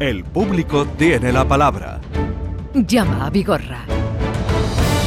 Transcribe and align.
El 0.00 0.24
público 0.24 0.86
tiene 0.96 1.30
la 1.30 1.46
palabra. 1.46 2.00
Llama 2.72 3.26
a 3.26 3.28
Vigorra. 3.28 3.84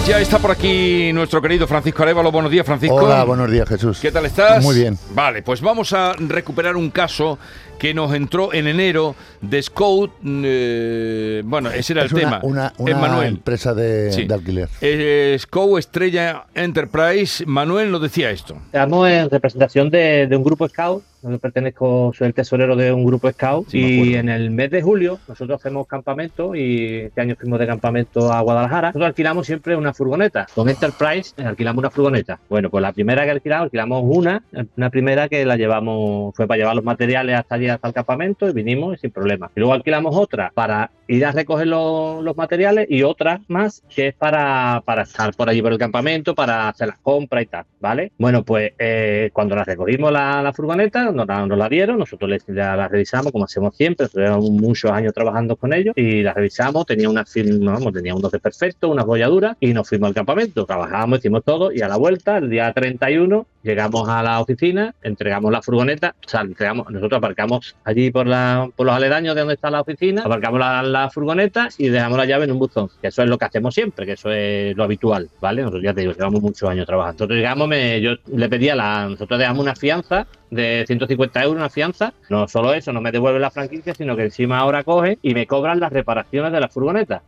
Ya 0.06 0.20
está 0.20 0.38
por 0.38 0.52
aquí 0.52 1.12
nuestro 1.12 1.42
querido 1.42 1.66
Francisco 1.66 2.04
Arevalo. 2.04 2.32
Buenos 2.32 2.52
días, 2.52 2.64
Francisco. 2.64 2.98
Hola, 2.98 3.24
buenos 3.24 3.50
días, 3.50 3.68
Jesús. 3.68 4.00
¿Qué 4.00 4.12
tal 4.12 4.28
estás? 4.28 4.64
Muy 4.64 4.76
bien. 4.76 4.96
Vale, 5.16 5.42
pues 5.42 5.62
vamos 5.62 5.94
a 5.94 6.14
recuperar 6.14 6.76
un 6.76 6.92
caso 6.92 7.40
que 7.80 7.94
nos 7.94 8.14
entró 8.14 8.54
en 8.54 8.68
enero 8.68 9.16
de 9.42 9.62
Scout. 9.62 10.12
eh, 10.26 11.42
bueno, 11.46 11.70
ese 11.72 11.94
era 11.94 12.04
es 12.06 12.12
el 12.12 12.18
una, 12.18 12.24
tema. 12.26 12.40
Una, 12.44 12.74
una 12.78 12.92
Emmanuel. 12.92 13.28
empresa 13.28 13.74
de, 13.74 14.12
Sí. 14.12 14.26
de 14.26 14.34
alquiler. 14.34 14.70
Eh, 14.82 15.36
Scout 15.40 15.80
Estrella 15.80 16.46
Enterprise. 16.56 17.46
Manuel 17.46 17.92
nos 17.92 18.02
decía 18.02 18.30
esto. 18.32 18.56
Estamos 18.66 19.10
en 19.10 19.30
representación 19.30 19.90
de, 19.90 20.28
de 20.28 20.36
un 20.38 20.44
grupo 20.44 20.68
scout. 20.68 21.04
Yo 21.26 21.40
pertenezco, 21.40 22.12
soy 22.18 22.28
el 22.28 22.34
tesorero 22.34 22.76
de 22.76 22.92
un 22.92 23.06
grupo 23.06 23.32
scout. 23.32 23.70
Sí, 23.70 24.10
y 24.12 24.16
en 24.16 24.28
el 24.28 24.52
mes 24.52 24.70
de 24.72 24.82
julio 24.82 25.20
nosotros 25.28 25.62
hacemos 25.62 25.88
campamento 25.88 26.54
y 26.54 26.96
este 27.06 27.22
año 27.22 27.36
fuimos 27.40 27.60
de 27.60 27.68
campamento 27.68 28.34
a 28.34 28.42
Guadalajara. 28.42 28.90
Nosotros 28.90 29.08
alquilamos 29.08 29.46
siempre 29.48 29.78
una 29.78 29.94
furgoneta. 29.94 30.48
Con 30.54 30.68
Enterprise 30.68 31.34
eh, 31.38 31.44
alquilamos 31.46 31.80
una 31.80 31.90
furgoneta. 31.92 32.40
Bueno, 32.50 32.70
pues 32.70 32.82
la 32.82 32.92
primera 32.92 33.24
que 33.24 33.32
alquilamos, 33.32 33.64
alquilamos 33.66 34.04
una. 34.06 34.44
Una 34.76 34.90
primera 34.90 35.30
que 35.30 35.46
la 35.46 35.56
llevamos, 35.56 36.36
fue 36.36 36.46
para 36.46 36.58
llevar 36.58 36.76
los 36.76 36.84
materiales 36.84 37.38
hasta 37.40 37.56
hasta 37.70 37.88
el 37.88 37.94
campamento 37.94 38.48
y 38.50 38.54
vinimos 38.54 39.00
sin 39.00 39.12
problema. 39.12 39.52
Y 39.56 39.60
luego 39.60 39.74
alquilamos 39.74 40.16
otra 40.16 40.52
para 40.54 40.92
ir 41.16 41.26
a 41.26 41.32
recoger 41.32 41.68
los, 41.68 42.24
los 42.24 42.36
materiales 42.38 42.88
y 42.90 43.04
otra 43.04 43.42
más 43.48 43.84
que 43.94 44.08
es 44.10 44.16
para, 44.16 44.82
para 44.86 45.04
estar 45.04 45.34
por 45.36 45.50
allí 45.50 45.62
por 45.62 45.72
el 45.72 45.78
campamento, 45.78 46.36
para 46.36 46.70
hacer 46.70 46.88
las 46.88 47.00
compras 47.00 47.44
y 47.44 47.46
tal, 47.48 47.66
¿vale? 47.80 48.12
Bueno, 48.18 48.44
pues 48.44 48.74
eh, 48.80 49.30
cuando 49.34 49.56
la 49.56 49.64
recogimos 49.64 50.12
la, 50.12 50.42
la 50.42 50.54
furgoneta, 50.54 51.12
nos 51.12 51.28
la, 51.28 51.46
la 51.46 51.70
dieron, 51.70 52.00
nosotros 52.00 52.30
les- 52.30 52.48
la, 52.48 52.88
revisamos 52.88 53.32
como 53.32 53.46
hacemos 53.46 53.76
siempre, 53.76 54.08
muchos 54.40 54.92
años 54.92 55.14
trabajando 55.14 55.56
con 55.56 55.74
ellos 55.74 55.94
y 55.98 56.22
la 56.22 56.34
revisamos, 56.34 56.86
tenía 56.86 57.10
una 57.10 57.26
firma, 57.26 57.74
vamos, 57.74 57.94
tenía 57.94 58.14
un 58.16 58.22
12 58.22 58.40
perfecto, 58.40 58.90
unas 58.90 59.06
bolladuras 59.06 59.56
y 59.60 59.74
nos 59.74 59.88
fuimos 59.88 60.08
al 60.08 60.14
campamento, 60.16 60.66
trabajamos, 60.66 61.20
hicimos 61.20 61.44
todo 61.44 61.72
y 61.72 61.82
a 61.82 61.88
la 61.88 61.98
vuelta, 61.98 62.38
el 62.38 62.50
día 62.50 62.72
31, 62.74 63.46
llegamos 63.64 64.08
a 64.10 64.22
la 64.24 64.40
oficina, 64.42 64.94
entregamos 65.02 65.52
la 65.52 65.62
furgoneta, 65.62 66.16
o 66.34 66.38
entregamos, 66.40 66.90
nosotros 66.90 67.18
aparcamos 67.18 67.76
allí 67.84 68.12
por, 68.12 68.28
la, 68.28 68.70
por 68.76 68.86
los 68.86 68.96
aledaños 68.96 69.36
de 69.36 69.42
donde 69.42 69.56
está 69.56 69.70
la 69.70 69.82
oficina, 69.82 70.24
aparcamos 70.24 70.60
la, 70.60 71.03
la 71.04 71.10
furgoneta 71.10 71.70
y 71.78 71.90
dejamos 71.90 72.18
la 72.18 72.26
llave 72.26 72.46
en 72.46 72.52
un 72.52 72.60
buzón, 72.60 72.90
que 73.02 73.08
eso 73.08 73.22
es 73.24 73.30
lo 73.30 73.38
que 73.38 73.46
hacemos 73.46 73.74
siempre, 73.74 74.06
que 74.06 74.14
eso 74.14 74.32
es 74.32 74.76
lo 74.76 74.84
habitual, 74.84 75.30
¿vale? 75.42 75.62
Nosotros 75.62 75.84
ya 75.84 75.94
te 75.94 76.02
digo, 76.02 76.14
llevamos 76.14 76.42
muchos 76.42 76.70
años 76.70 76.86
trabajando. 76.86 77.14
Nosotros 77.16 77.38
llegamos, 77.38 77.68
me- 77.68 78.02
yo 78.02 78.12
le 78.28 78.50
pedía 78.50 78.76
la, 78.76 79.08
nosotros 79.08 79.40
dejamos 79.40 79.62
una 79.62 79.76
fianza 79.76 80.26
de 80.50 80.84
150 80.88 81.44
euros, 81.44 81.58
una 81.58 81.70
fianza, 81.70 82.14
no 82.30 82.48
solo 82.48 82.74
eso, 82.74 82.92
no 82.94 83.02
me 83.02 83.12
devuelven 83.12 83.42
la 83.42 83.52
franquicia, 83.52 83.94
sino 83.96 84.16
que 84.16 84.24
encima 84.24 84.60
ahora 84.60 84.84
cogen 84.84 85.18
y 85.22 85.34
me 85.34 85.48
cobran 85.48 85.80
las 85.80 85.92
reparaciones 85.94 86.52
de 86.52 86.60
la 86.60 86.68
furgoneta. 86.70 87.22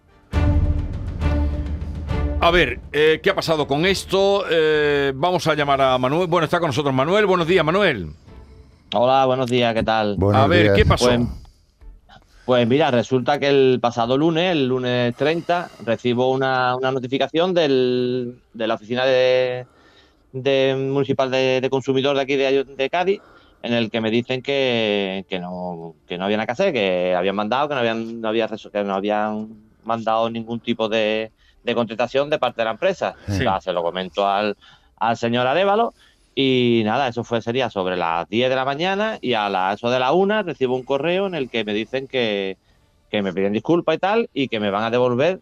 A 2.41 2.51
ver, 2.51 2.79
eh, 2.91 3.19
¿qué 3.23 3.29
ha 3.31 3.35
pasado 3.35 3.65
con 3.65 3.85
esto? 3.85 4.45
Eh, 4.51 5.11
vamos 5.15 5.47
a 5.47 5.55
llamar 5.55 5.81
a 5.81 5.97
Manuel. 5.97 6.27
Bueno, 6.27 6.45
está 6.45 6.59
con 6.59 6.67
nosotros 6.67 6.93
Manuel. 6.93 7.25
Buenos 7.25 7.47
días, 7.47 7.65
Manuel. 7.65 8.09
Hola, 8.93 9.25
buenos 9.25 9.49
días, 9.49 9.73
¿qué 9.73 9.81
tal? 9.83 10.15
Buenos 10.17 10.43
a 10.43 10.47
ver, 10.47 10.63
días. 10.63 10.75
¿qué 10.75 10.85
pasó? 10.85 11.05
Pues, 11.07 11.19
pues 12.45 12.67
mira, 12.67 12.91
resulta 12.91 13.39
que 13.39 13.47
el 13.47 13.79
pasado 13.81 14.17
lunes, 14.17 14.51
el 14.51 14.67
lunes 14.67 15.15
30, 15.15 15.69
recibo 15.83 16.31
una, 16.31 16.75
una 16.75 16.91
notificación 16.91 17.53
del, 17.53 18.39
de 18.53 18.67
la 18.67 18.75
oficina 18.75 19.05
de, 19.05 19.65
de 20.31 20.75
municipal 20.77 21.31
de, 21.31 21.59
de 21.61 21.69
consumidor 21.69 22.15
de 22.15 22.21
aquí 22.21 22.35
de, 22.35 22.63
de 22.63 22.89
Cádiz, 22.89 23.21
en 23.63 23.73
el 23.73 23.89
que 23.89 23.99
me 23.99 24.11
dicen 24.11 24.43
que, 24.43 25.25
que 25.27 25.39
no, 25.39 25.95
que 26.07 26.17
no 26.19 26.25
había 26.25 26.37
nada 26.37 26.45
que 26.45 26.51
hacer, 26.51 26.73
que 26.73 27.15
habían 27.15 27.35
mandado, 27.35 27.67
que 27.67 27.73
no 27.73 27.79
habían, 27.79 28.21
no 28.21 28.27
había, 28.27 28.47
que 28.47 28.83
no 28.83 28.93
habían 28.93 29.49
mandado 29.83 30.29
ningún 30.29 30.59
tipo 30.59 30.87
de, 30.87 31.31
de 31.63 31.75
contestación 31.75 32.29
de 32.29 32.37
parte 32.37 32.61
de 32.61 32.65
la 32.65 32.71
empresa. 32.71 33.15
Sí. 33.27 33.43
Se 33.61 33.73
lo 33.73 33.81
comento 33.81 34.27
al, 34.27 34.55
al 34.97 35.17
señor 35.17 35.47
Arevalo. 35.47 35.93
Y 36.35 36.81
nada, 36.85 37.07
eso 37.07 37.23
fue 37.23 37.41
sería 37.41 37.69
sobre 37.69 37.95
las 37.97 38.27
10 38.27 38.49
de 38.49 38.55
la 38.55 38.65
mañana 38.65 39.17
y 39.21 39.33
a 39.33 39.49
la, 39.49 39.73
eso 39.73 39.89
de 39.89 39.99
la 39.99 40.11
1 40.13 40.43
recibo 40.43 40.75
un 40.75 40.83
correo 40.83 41.27
en 41.27 41.35
el 41.35 41.49
que 41.49 41.63
me 41.63 41.73
dicen 41.73 42.07
que, 42.07 42.57
que 43.09 43.21
me 43.21 43.33
piden 43.33 43.53
disculpas 43.53 43.95
y 43.95 43.99
tal 43.99 44.29
y 44.33 44.49
que 44.49 44.59
me 44.59 44.71
van 44.71 44.83
a 44.83 44.91
devolver 44.91 45.39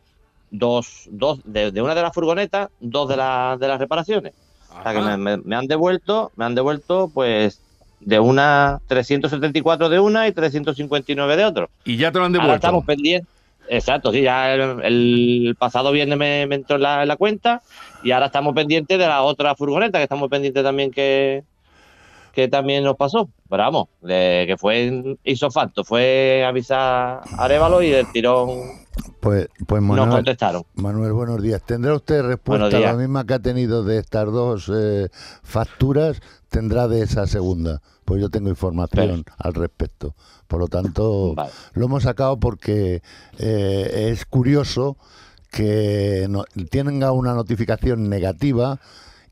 dos, 0.49 1.07
dos 1.11 1.41
de, 1.45 1.71
de 1.71 1.81
una 1.81 1.95
de 1.95 2.01
las 2.03 2.13
furgonetas, 2.13 2.67
dos 2.79 3.09
de, 3.09 3.17
la- 3.17 3.57
de 3.59 3.67
las 3.67 3.79
reparaciones. 3.79 4.33
O 4.79 4.83
sea 4.83 4.93
que 4.93 4.99
Ajá. 4.99 5.17
me, 5.17 5.37
me- 5.37 5.43
me 5.43 5.55
han 5.55 5.67
devuelto, 5.67 6.31
me 6.35 6.45
han 6.45 6.55
devuelto 6.55 7.09
pues 7.11 7.63
de 7.99 8.19
una 8.19 8.79
374 8.87 9.89
de 9.89 9.99
una 9.99 10.27
y 10.27 10.33
359 10.33 11.37
de 11.37 11.45
otro. 11.45 11.71
Y 11.85 11.97
ya 11.97 12.11
te 12.11 12.19
lo 12.19 12.25
han 12.25 12.31
Ahora 12.33 12.43
devuelto. 12.43 12.67
estamos 12.67 12.85
pendientes. 12.85 13.32
Exacto, 13.69 14.11
sí, 14.11 14.21
ya 14.21 14.53
el, 14.53 14.81
el 14.83 15.55
pasado 15.57 15.91
viernes 15.91 16.17
me, 16.17 16.45
me 16.47 16.55
entró 16.55 16.75
en 16.75 16.81
la, 16.83 17.01
en 17.01 17.07
la 17.07 17.15
cuenta 17.15 17.61
y 18.03 18.11
ahora 18.11 18.25
estamos 18.27 18.53
pendientes 18.53 18.97
de 18.97 19.07
la 19.07 19.21
otra 19.23 19.55
furgoneta, 19.55 19.97
que 19.99 20.03
estamos 20.03 20.29
pendientes 20.29 20.63
también 20.63 20.91
que, 20.91 21.43
que 22.33 22.47
también 22.49 22.83
nos 22.83 22.97
pasó. 22.97 23.29
Pero 23.49 23.63
vamos, 23.63 23.87
de, 24.01 24.43
que 24.47 24.57
fue 24.57 25.17
hizo 25.23 25.49
falto, 25.49 25.83
fue 25.83 26.43
avisar 26.45 26.79
a 26.79 27.43
Arevalo 27.43 27.81
y 27.81 27.89
del 27.89 28.11
tirón 28.11 28.49
Pues, 29.21 29.47
pues 29.65 29.81
nos 29.81 29.89
Manuel, 29.97 30.09
contestaron. 30.09 30.63
Manuel, 30.75 31.13
buenos 31.13 31.41
días. 31.41 31.61
¿Tendrá 31.65 31.95
usted 31.95 32.21
respuesta 32.23 32.67
días. 32.67 32.91
la 32.91 32.93
misma 32.97 33.25
que 33.25 33.33
ha 33.35 33.39
tenido 33.39 33.83
de 33.83 33.99
estas 33.99 34.25
dos 34.25 34.69
eh, 34.75 35.07
facturas? 35.43 36.19
Tendrá 36.49 36.87
de 36.87 37.03
esa 37.03 37.25
segunda. 37.27 37.81
Pues 38.13 38.21
yo 38.21 38.29
tengo 38.29 38.49
información 38.49 39.25
al 39.39 39.55
respecto. 39.55 40.13
Por 40.47 40.59
lo 40.59 40.67
tanto, 40.67 41.33
Vale. 41.33 41.49
lo 41.73 41.85
hemos 41.85 42.03
sacado 42.03 42.39
porque 42.39 43.01
eh, 43.39 44.09
es 44.11 44.25
curioso 44.27 44.97
que 45.49 46.27
no- 46.29 46.43
tenga 46.69 47.11
una 47.11 47.33
notificación 47.33 48.09
negativa 48.09 48.79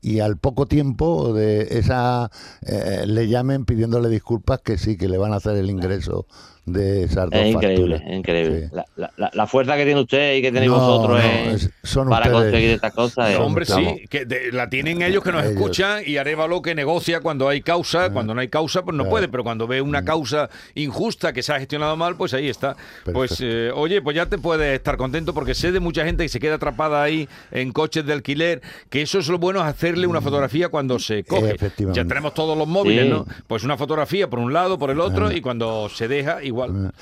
y 0.00 0.18
al 0.18 0.36
poco 0.36 0.66
tiempo 0.66 1.32
de 1.32 1.78
esa 1.78 2.32
eh, 2.62 3.04
le 3.06 3.28
llamen 3.28 3.66
pidiéndole 3.66 4.08
disculpas 4.08 4.60
que 4.62 4.78
sí, 4.78 4.96
que 4.96 5.08
le 5.08 5.16
van 5.16 5.32
a 5.32 5.36
hacer 5.36 5.54
el 5.56 5.70
ingreso 5.70 6.26
de 6.64 7.02
esas 7.04 7.28
dos 7.28 7.40
Es 7.40 7.46
increíble, 7.48 7.96
facturas. 7.96 8.02
es 8.12 8.18
increíble. 8.18 8.68
Sí. 8.68 8.76
La, 8.96 9.10
la- 9.16 9.30
la- 9.34 9.46
fuerza 9.48 9.76
que 9.76 9.84
tiene 9.84 10.00
usted 10.00 10.36
y 10.36 10.42
que 10.42 10.52
tenéis 10.52 10.70
No, 10.70 10.78
vosotros 10.78 11.20
no, 11.20 11.50
es- 11.54 11.70
son 11.82 12.08
para 12.08 12.26
ustedes. 12.26 12.42
conseguir 12.44 12.70
estas 12.70 12.94
cosas. 12.94 13.30
es- 13.30 13.38
Hombre, 13.38 13.64
sí, 13.64 14.04
que 14.08 14.24
de- 14.24 14.52
la 14.52 14.70
tienen 14.70 15.02
ellos 15.02 15.24
que 15.24 15.32
nos 15.32 15.42
Ellos. 15.42 15.54
escuchan 15.56 16.02
y 16.06 16.18
Arevalo 16.18 16.62
que 16.62 16.74
negocia 16.76 17.20
cuando 17.20 17.48
hay 17.48 17.62
causa, 17.62 18.10
cuando 18.10 18.32
no 18.34 18.40
hay 18.40 18.48
causa 18.48 18.82
pues 18.84 18.96
no 18.96 19.02
Claro. 19.02 19.10
puede, 19.10 19.28
pero 19.28 19.42
cuando 19.42 19.66
ve 19.66 19.82
una 19.82 20.04
causa 20.04 20.48
injusta 20.76 21.32
que 21.32 21.42
se 21.42 21.52
ha 21.52 21.58
gestionado 21.58 21.96
mal, 21.96 22.16
pues 22.16 22.32
ahí 22.32 22.48
está. 22.48 22.76
Pues 23.12 23.38
eh, 23.40 23.70
oye, 23.74 24.00
pues 24.00 24.14
ya 24.14 24.26
te 24.26 24.38
puedes 24.38 24.74
estar 24.76 24.96
contento 24.96 25.34
porque 25.34 25.54
sé 25.54 25.72
de 25.72 25.80
mucha 25.80 26.04
gente 26.04 26.22
que 26.22 26.28
se 26.28 26.38
queda 26.38 26.54
atrapada 26.54 27.02
ahí 27.02 27.28
en 27.50 27.72
coches 27.72 28.06
de 28.06 28.12
alquiler, 28.12 28.62
que 28.88 29.02
eso 29.02 29.18
es 29.18 29.28
lo 29.28 29.38
bueno 29.38 29.60
es 29.60 29.66
hacerle 29.66 30.06
una 30.06 30.20
fotografía 30.20 30.68
cuando 30.68 30.98
se 31.00 31.24
coge. 31.24 31.56
Efectivamente. 31.56 32.00
Ya 32.00 32.06
tenemos 32.06 32.34
todos 32.34 32.56
los 32.56 32.68
móviles, 32.68 33.04
Sí. 33.04 33.10
¿no? 33.10 33.26
Pues 33.48 33.64
una 33.64 33.76
fotografía 33.76 34.30
por 34.30 34.38
un 34.38 34.52
lado, 34.52 34.78
por 34.78 34.90
el 34.90 35.00
otro 35.00 35.32
y 35.32 35.40
cuando 35.40 35.88
se 35.88 36.06
deja 36.06 36.42
igual. 36.52 36.92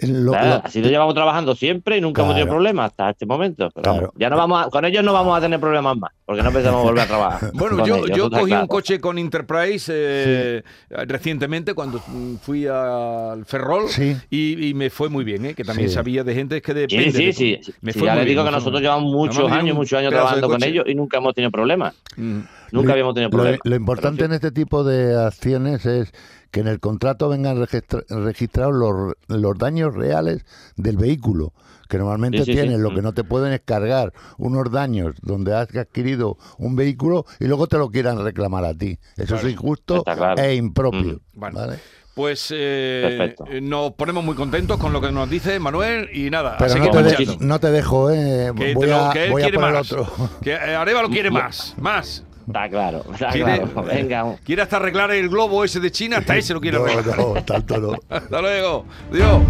Lo- 0.00 0.32
Claro, 0.32 0.48
lo- 0.48 0.64
así 0.66 0.82
lo 0.82 0.88
llevamos 0.88 1.14
trabajando 1.14 1.54
siempre 1.54 1.96
y 1.96 2.00
nunca 2.00 2.22
hemos 2.22 2.34
tenido 2.34 2.50
problemas 2.52 2.90
hasta 2.90 3.10
este 3.10 3.26
momento. 3.26 3.70
Pero 3.72 3.82
Claro. 3.82 4.00
vamos, 4.00 4.14
ya 4.18 4.28
no 4.28 4.36
vamos 4.36 4.66
a- 4.66 4.68
con 4.68 4.84
ellos 4.84 5.04
no 5.04 5.12
vamos 5.12 5.38
a 5.38 5.40
tener 5.40 5.60
problemas 5.60 5.96
más, 5.96 6.10
porque 6.26 6.42
no 6.42 6.50
pensamos 6.50 6.82
volver 6.82 7.04
a 7.04 7.06
trabajar. 7.06 7.50
Bueno, 7.54 7.86
yo, 7.86 8.04
ellos, 8.04 8.28
cogí 8.28 8.46
claro. 8.46 8.62
un 8.62 8.66
coche 8.66 9.00
con 9.00 9.18
Enterprise 9.18 9.92
eh, 9.94 10.62
recientemente 11.06 11.74
cuando 11.74 12.00
fui 12.42 12.66
al 12.66 13.44
Ferrol 13.46 13.88
Sí. 13.88 14.16
y, 14.30 14.68
y 14.68 14.74
me 14.74 14.90
fue 14.90 15.08
muy 15.08 15.22
bien, 15.24 15.44
¿eh? 15.44 15.54
que 15.54 15.62
también 15.62 15.88
Sí. 15.88 15.94
sabía 15.94 16.24
de 16.24 16.34
gente 16.34 16.60
que 16.60 16.72
Sí, 16.72 16.78
depende. 16.80 17.12
sí, 17.12 17.26
de- 17.26 17.32
sí. 17.32 17.58
sí. 17.62 17.72
Me 17.80 17.92
Sí, 17.92 18.00
fue 18.00 18.06
ya 18.08 18.14
les 18.16 18.24
bien, 18.24 18.34
digo 18.36 18.44
que 18.44 18.50
nosotros 18.50 18.80
llevamos 18.82 19.12
muchos 19.12 19.50
años, 19.52 19.76
muchos 19.76 19.96
años 19.96 20.10
trabajando 20.10 20.48
con 20.48 20.62
ellos 20.64 20.84
y 20.88 20.94
nunca 20.96 21.18
hemos 21.18 21.34
tenido 21.34 21.52
problemas. 21.52 21.94
Mm. 22.16 22.40
Nunca 22.72 22.86
Lo- 22.88 22.92
habíamos 22.94 23.14
tenido 23.14 23.30
problemas. 23.30 23.60
lo 23.62 23.76
importante 23.76 24.16
Pero 24.16 24.26
en 24.26 24.32
este 24.32 24.50
tipo 24.50 24.82
de 24.82 25.24
acciones 25.24 25.86
es 25.86 26.12
que 26.54 26.60
en 26.60 26.68
el 26.68 26.78
contrato 26.78 27.28
vengan 27.28 27.58
registra- 27.58 28.04
registrados 28.08 28.72
los, 28.76 29.14
los 29.26 29.58
daños 29.58 29.92
reales 29.92 30.46
del 30.76 30.96
vehículo, 30.96 31.52
que 31.88 31.98
normalmente 31.98 32.38
Sí, 32.38 32.44
sí, 32.44 32.52
sí. 32.52 32.58
tienes, 32.60 32.78
lo 32.78 32.92
Mm. 32.92 32.94
que 32.94 33.02
no 33.02 33.12
te 33.12 33.24
pueden 33.24 33.52
es 33.52 33.60
cargar 33.64 34.12
unos 34.38 34.70
daños 34.70 35.16
donde 35.20 35.52
has 35.52 35.74
adquirido 35.74 36.38
un 36.58 36.76
vehículo 36.76 37.26
y 37.40 37.46
luego 37.46 37.66
te 37.66 37.76
lo 37.76 37.90
quieran 37.90 38.22
reclamar 38.22 38.64
a 38.64 38.72
ti. 38.72 39.00
Eso 39.16 39.34
Claro. 39.34 39.48
es 39.48 39.52
injusto 39.52 40.04
claro. 40.04 40.40
e 40.40 40.54
impropio. 40.54 41.14
Mm. 41.34 41.40
Bueno. 41.40 41.58
¿vale? 41.58 41.78
Pues 42.14 42.52
eh, 42.56 43.34
eh, 43.50 43.60
nos 43.60 43.90
ponemos 43.94 44.22
muy 44.24 44.36
contentos 44.36 44.78
con 44.78 44.92
lo 44.92 45.00
que 45.00 45.10
nos 45.10 45.28
dice 45.28 45.58
Manuel 45.58 46.08
y 46.16 46.30
nada, 46.30 46.54
Pero 46.58 46.76
no 46.76 46.90
te, 46.92 46.96
de- 46.98 47.02
marchando. 47.02 47.36
no 47.40 47.58
te 47.58 47.70
dejo, 47.72 48.10
¿eh? 48.12 48.52
Que, 48.56 48.74
voy 48.74 48.86
te 48.86 48.92
lo- 48.92 49.04
a, 49.06 49.12
que 49.12 49.24
él 49.24 49.30
voy 49.32 49.42
a 49.42 49.44
quiere 49.46 49.58
por 49.58 49.66
el 49.68 49.74
más. 49.74 49.90
otro. 49.92 50.08
Que 50.40 50.52
eh, 50.52 50.76
Arevalo 50.76 51.08
quiere 51.08 51.32
más, 51.32 51.74
más. 51.78 52.22
Está 52.46 52.68
claro, 52.68 53.04
está 53.12 53.28
Quiere, 53.30 53.60
claro. 53.62 53.82
Venga, 53.86 54.36
quiere 54.44 54.62
hasta 54.62 54.76
arreglar 54.76 55.10
el 55.12 55.28
globo 55.28 55.64
ese 55.64 55.80
de 55.80 55.90
China, 55.90 56.18
hasta 56.18 56.36
ese 56.38 56.52
lo 56.54 56.60
quiere 56.60 56.78
No, 56.78 56.84
arreglar. 56.84 57.16
no, 57.18 57.34
tanto 57.44 57.78
no. 57.78 57.92
Hasta 58.08 58.40
luego. 58.40 58.84
Adiós. 59.12 59.42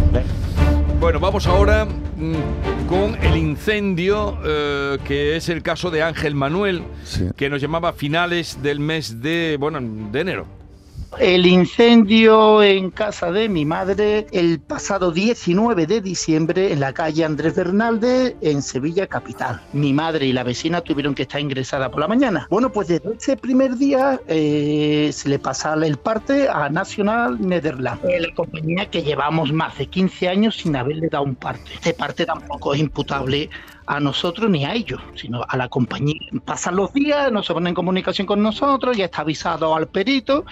Bueno, 1.00 1.20
vamos 1.20 1.46
ahora 1.46 1.84
mm, 1.84 2.86
con 2.88 3.16
el 3.22 3.36
incendio, 3.36 4.38
eh, 4.44 4.98
que 5.04 5.36
es 5.36 5.48
el 5.48 5.62
caso 5.62 5.90
de 5.90 6.02
Ángel 6.02 6.34
Manuel, 6.34 6.82
Sí. 7.04 7.26
que 7.36 7.50
nos 7.50 7.60
llamaba 7.60 7.90
a 7.90 7.92
finales 7.92 8.62
del 8.62 8.80
mes 8.80 9.20
de, 9.20 9.56
bueno, 9.58 9.80
de 9.82 10.20
enero. 10.20 10.46
El 11.18 11.46
incendio 11.46 12.62
en 12.62 12.90
casa 12.90 13.30
de 13.30 13.48
mi 13.48 13.64
madre 13.64 14.26
el 14.32 14.60
pasado 14.60 15.12
19 15.12 15.86
de 15.86 16.00
diciembre 16.00 16.72
en 16.72 16.80
la 16.80 16.92
calle 16.92 17.24
Andrés 17.24 17.54
Bernalde 17.54 18.36
en 18.40 18.62
Sevilla 18.62 19.06
capital. 19.06 19.60
Mi 19.72 19.92
madre 19.92 20.26
y 20.26 20.32
la 20.32 20.42
vecina 20.42 20.80
tuvieron 20.80 21.14
que 21.14 21.22
estar 21.22 21.40
ingresadas 21.40 21.90
por 21.90 22.00
la 22.00 22.08
mañana. 22.08 22.46
Bueno, 22.50 22.72
pues 22.72 22.88
desde 22.88 23.14
ese 23.14 23.36
primer 23.36 23.76
día 23.76 24.20
eh, 24.26 25.10
se 25.12 25.28
le 25.28 25.38
pasa 25.38 25.74
el 25.74 25.96
parte 25.98 26.48
a 26.48 26.68
National 26.68 27.40
Netherlands, 27.40 28.02
la 28.04 28.34
compañía 28.34 28.90
que 28.90 29.02
llevamos 29.02 29.52
más 29.52 29.78
de 29.78 29.86
15 29.86 30.28
años 30.28 30.56
sin 30.56 30.74
haberle 30.76 31.08
dado 31.08 31.24
un 31.24 31.36
parte. 31.36 31.74
Este 31.74 31.94
parte 31.94 32.26
tampoco 32.26 32.74
es 32.74 32.80
imputable 32.80 33.50
a 33.86 34.00
nosotros 34.00 34.50
ni 34.50 34.64
a 34.64 34.74
ellos, 34.74 35.00
sino 35.14 35.44
a 35.48 35.56
la 35.56 35.68
compañía. 35.68 36.20
Pasan 36.44 36.76
los 36.76 36.92
días, 36.92 37.30
no 37.32 37.42
se 37.42 37.52
ponen 37.52 37.68
en 37.68 37.74
comunicación 37.74 38.26
con 38.26 38.42
nosotros, 38.42 38.96
ya 38.96 39.06
está 39.06 39.22
avisado 39.22 39.74
al 39.74 39.88
perito 39.88 40.44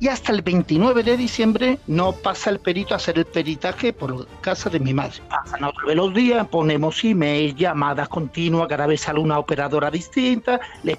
y 0.00 0.08
hasta 0.08 0.32
el 0.32 0.42
29 0.42 1.02
de 1.02 1.16
diciembre 1.16 1.78
no 1.86 2.12
pasa 2.12 2.50
el 2.50 2.58
perito 2.58 2.94
a 2.94 2.96
hacer 2.96 3.18
el 3.18 3.24
peritaje 3.24 3.92
por 3.92 4.26
casa 4.40 4.68
de 4.68 4.80
mi 4.80 4.92
madre. 4.92 5.20
Pasan 5.28 5.64
otra 5.64 5.86
vez 5.86 5.96
los 5.96 6.12
días, 6.12 6.46
ponemos 6.48 7.02
email, 7.04 7.54
llamadas 7.54 8.08
continuas, 8.08 8.68
cada 8.68 8.86
vez 8.86 9.02
sale 9.02 9.20
una 9.20 9.38
operadora 9.38 9.90
distinta, 9.90 10.60
le, 10.82 10.98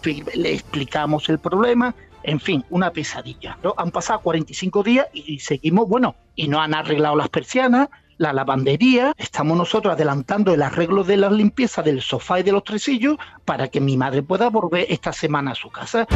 explicamos 0.51 1.29
el 1.29 1.39
problema, 1.39 1.93
en 2.23 2.39
fin, 2.39 2.63
una 2.69 2.91
pesadilla. 2.91 3.57
Han 3.77 3.91
pasado 3.91 4.21
45 4.21 4.83
días 4.83 5.07
y 5.13 5.39
seguimos, 5.39 5.87
bueno, 5.87 6.15
y 6.35 6.47
no 6.47 6.59
han 6.59 6.73
arreglado 6.73 7.15
las 7.15 7.29
persianas, 7.29 7.89
la 8.17 8.33
lavandería, 8.33 9.13
estamos 9.17 9.57
nosotros 9.57 9.93
adelantando 9.93 10.53
el 10.53 10.61
arreglo 10.61 11.03
de 11.03 11.17
la 11.17 11.29
limpieza 11.29 11.81
del 11.81 12.01
sofá 12.01 12.39
y 12.39 12.43
de 12.43 12.51
los 12.51 12.63
tresillos 12.63 13.17
para 13.43 13.67
que 13.67 13.81
mi 13.81 13.97
madre 13.97 14.23
pueda 14.23 14.49
volver 14.49 14.85
esta 14.89 15.11
semana 15.11 15.51
a 15.51 15.55
su 15.55 15.69
casa. 15.69 16.07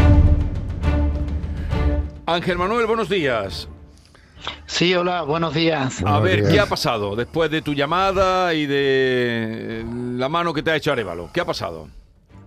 Ángel 2.26 2.58
Manuel, 2.58 2.86
buenos 2.86 3.10
días. 3.10 3.68
Sí, 4.66 4.94
hola, 4.94 5.24
buenos 5.24 5.54
días. 5.54 6.02
A 6.06 6.20
ver, 6.20 6.48
¿qué 6.48 6.60
ha 6.60 6.66
pasado 6.66 7.16
después 7.16 7.52
de 7.52 7.62
tu 7.62 7.74
llamada 7.74 8.54
y 8.54 8.66
de 8.66 9.86
la 10.16 10.30
mano 10.30 10.54
que 10.54 10.64
te 10.64 10.72
ha 10.72 10.76
hecho 10.76 10.92
Arevalo? 10.92 11.30
¿Qué 11.34 11.42
ha 11.42 11.46
pasado? 11.46 11.90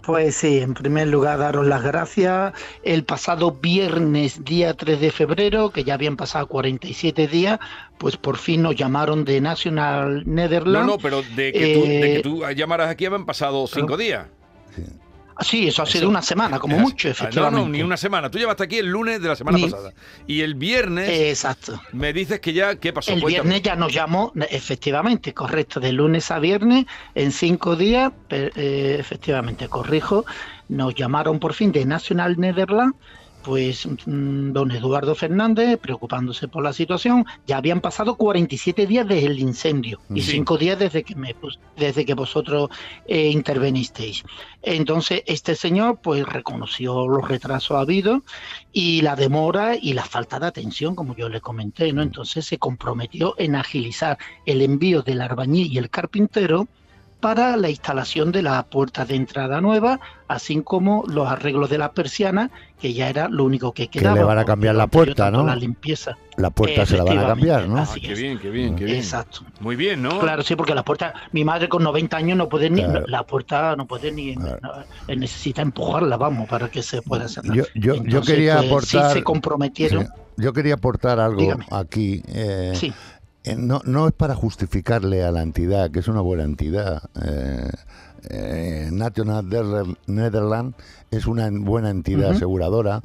Pues 0.02 0.34
sí, 0.34 0.58
en 0.58 0.74
primer 0.74 1.08
lugar 1.08 1.38
daros 1.38 1.66
las 1.66 1.82
gracias. 1.82 2.52
El 2.82 3.04
pasado 3.04 3.52
viernes, 3.52 4.44
día 4.44 4.74
3 4.74 5.00
de 5.00 5.10
febrero, 5.12 5.70
que 5.70 5.84
ya 5.84 5.94
habían 5.94 6.16
pasado 6.16 6.48
47 6.48 7.28
días, 7.28 7.60
pues 7.98 8.16
por 8.16 8.36
fin 8.36 8.62
nos 8.62 8.74
llamaron 8.74 9.24
de 9.24 9.40
National 9.40 10.24
Netherlands. 10.26 10.86
No, 10.86 10.94
no, 10.94 10.98
pero 10.98 11.22
de 11.22 11.52
que, 11.52 11.74
tú, 11.74 11.86
de 11.86 12.14
que 12.14 12.20
tú 12.20 12.42
llamaras 12.54 12.90
aquí 12.90 13.06
habían 13.06 13.26
pasado 13.26 13.66
cinco 13.68 13.96
días. 13.96 14.26
Sí, 14.74 14.82
eso 15.38 15.82
ha 15.82 15.86
sido 15.86 16.08
una 16.08 16.22
semana, 16.22 16.58
como 16.58 16.78
mucho, 16.78 17.08
efectivamente. 17.08 17.60
No, 17.60 17.64
no, 17.64 17.70
ni 17.70 17.82
una 17.82 17.96
semana. 17.96 18.30
Tú 18.30 18.38
llamaste 18.38 18.64
aquí 18.64 18.78
el 18.78 18.86
lunes 18.86 19.20
de 19.20 19.28
la 19.28 19.36
semana 19.36 19.58
pasada. 19.58 19.92
Y 20.26 20.40
el 20.42 20.54
viernes. 20.54 21.08
Exacto. 21.08 21.80
Me 21.92 22.12
dices 22.12 22.40
que 22.40 22.52
ya. 22.52 22.76
¿Qué 22.76 22.92
pasó? 22.92 23.12
El 23.12 23.24
viernes 23.24 23.62
ya 23.62 23.76
nos 23.76 23.92
llamó, 23.92 24.32
efectivamente, 24.50 25.32
correcto, 25.34 25.80
de 25.80 25.92
lunes 25.92 26.30
a 26.30 26.38
viernes, 26.38 26.86
en 27.14 27.32
cinco 27.32 27.76
días, 27.76 28.12
eh, 28.30 28.96
efectivamente, 28.98 29.68
corrijo, 29.68 30.24
nos 30.68 30.94
llamaron 30.94 31.38
por 31.38 31.54
fin 31.54 31.72
de 31.72 31.84
National 31.84 32.38
Netherlands 32.38 32.96
pues 33.42 33.86
mm, 33.86 34.52
don 34.52 34.70
Eduardo 34.70 35.14
Fernández, 35.14 35.78
preocupándose 35.78 36.48
por 36.48 36.62
la 36.62 36.72
situación, 36.72 37.24
ya 37.46 37.56
habían 37.56 37.80
pasado 37.80 38.16
47 38.16 38.86
días 38.86 39.06
desde 39.06 39.26
el 39.26 39.38
incendio 39.38 40.00
y 40.14 40.22
5 40.22 40.58
días 40.58 40.78
desde 40.78 41.02
que 41.02 41.14
me 41.14 41.34
desde 41.76 42.04
que 42.04 42.14
vosotros 42.14 42.70
eh, 43.06 43.28
intervenisteis. 43.28 44.24
Entonces, 44.62 45.22
este 45.26 45.54
señor 45.54 46.00
pues 46.02 46.24
reconoció 46.24 47.08
los 47.08 47.26
retrasos 47.26 47.78
habidos 47.78 48.20
y 48.72 49.02
la 49.02 49.16
demora 49.16 49.76
y 49.76 49.92
la 49.92 50.04
falta 50.04 50.38
de 50.38 50.46
atención, 50.46 50.94
como 50.94 51.16
yo 51.16 51.28
le 51.28 51.40
comenté, 51.40 51.92
¿no? 51.92 52.02
Entonces 52.02 52.46
se 52.46 52.58
comprometió 52.58 53.34
en 53.38 53.56
agilizar 53.56 54.18
el 54.46 54.62
envío 54.62 55.02
del 55.02 55.20
arbañil 55.20 55.72
y 55.72 55.78
el 55.78 55.90
carpintero 55.90 56.68
para 57.22 57.56
la 57.56 57.70
instalación 57.70 58.32
de 58.32 58.42
la 58.42 58.64
puerta 58.64 59.04
de 59.04 59.14
entrada 59.14 59.60
nueva, 59.60 60.00
así 60.26 60.60
como 60.62 61.04
los 61.06 61.28
arreglos 61.30 61.70
de 61.70 61.78
la 61.78 61.92
persiana, 61.92 62.50
que 62.80 62.94
ya 62.94 63.08
era 63.08 63.28
lo 63.28 63.44
único 63.44 63.70
que 63.70 63.86
quedaba. 63.86 64.16
Que 64.16 64.22
le 64.22 64.26
van 64.26 64.38
a 64.38 64.44
cambiar 64.44 64.74
la 64.74 64.88
puerta, 64.88 65.30
¿no? 65.30 65.46
La 65.46 65.54
limpieza. 65.54 66.18
La 66.36 66.50
puerta 66.50 66.84
se 66.84 66.96
la 66.96 67.04
van 67.04 67.20
a 67.20 67.26
cambiar, 67.28 67.68
¿no? 67.68 67.78
Ah, 67.78 67.86
qué 67.94 68.14
bien, 68.14 68.40
qué 68.40 68.50
bien, 68.50 68.74
qué 68.74 68.86
bien. 68.86 68.96
Exacto. 68.96 69.42
Muy 69.60 69.76
bien, 69.76 70.02
¿no? 70.02 70.18
Claro, 70.18 70.42
sí, 70.42 70.56
porque 70.56 70.74
la 70.74 70.84
puerta, 70.84 71.14
mi 71.30 71.44
madre 71.44 71.68
con 71.68 71.84
90 71.84 72.16
años 72.16 72.36
no 72.36 72.48
puede 72.48 72.68
ni, 72.70 72.82
la 73.06 73.22
puerta 73.24 73.76
no 73.76 73.86
puede 73.86 74.10
ni, 74.10 74.34
necesita 75.06 75.62
empujarla, 75.62 76.16
vamos, 76.16 76.48
para 76.48 76.68
que 76.70 76.82
se 76.82 77.02
pueda 77.02 77.26
hacer. 77.26 77.44
Yo, 77.44 77.64
yo, 77.76 78.02
yo 78.02 78.20
quería 78.22 78.56
pues, 78.56 78.66
aportar. 78.66 79.12
Sí 79.12 79.18
se 79.18 79.22
comprometieron. 79.22 80.08
yo 80.36 80.52
quería 80.52 80.74
aportar 80.74 81.20
algo 81.20 81.54
aquí. 81.70 82.20
Eh, 82.26 82.72
sí. 82.74 82.92
Eh, 83.44 83.56
no, 83.56 83.80
no 83.84 84.06
es 84.06 84.12
para 84.12 84.34
justificarle 84.34 85.24
a 85.24 85.32
la 85.32 85.42
entidad, 85.42 85.90
que 85.90 85.98
es 85.98 86.08
una 86.08 86.20
buena 86.20 86.44
entidad. 86.44 87.02
Eh, 87.24 87.70
eh, 88.30 88.88
National 88.92 89.48
Netherlands 90.06 90.76
es 91.10 91.26
una 91.26 91.50
buena 91.50 91.90
entidad 91.90 92.32
aseguradora, 92.32 93.02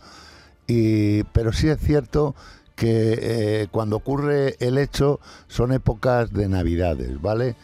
y, 0.67 1.23
pero 1.23 1.51
sí 1.53 1.69
es 1.69 1.79
cierto 1.79 2.35
que 2.75 3.67
cuando 3.71 3.95
ocurre 3.95 4.55
el 4.59 4.77
hecho 4.77 5.19
son 5.47 5.73
épocas 5.73 6.31
de 6.31 6.47
Navidades, 6.47 7.19
¿vale? 7.19 7.55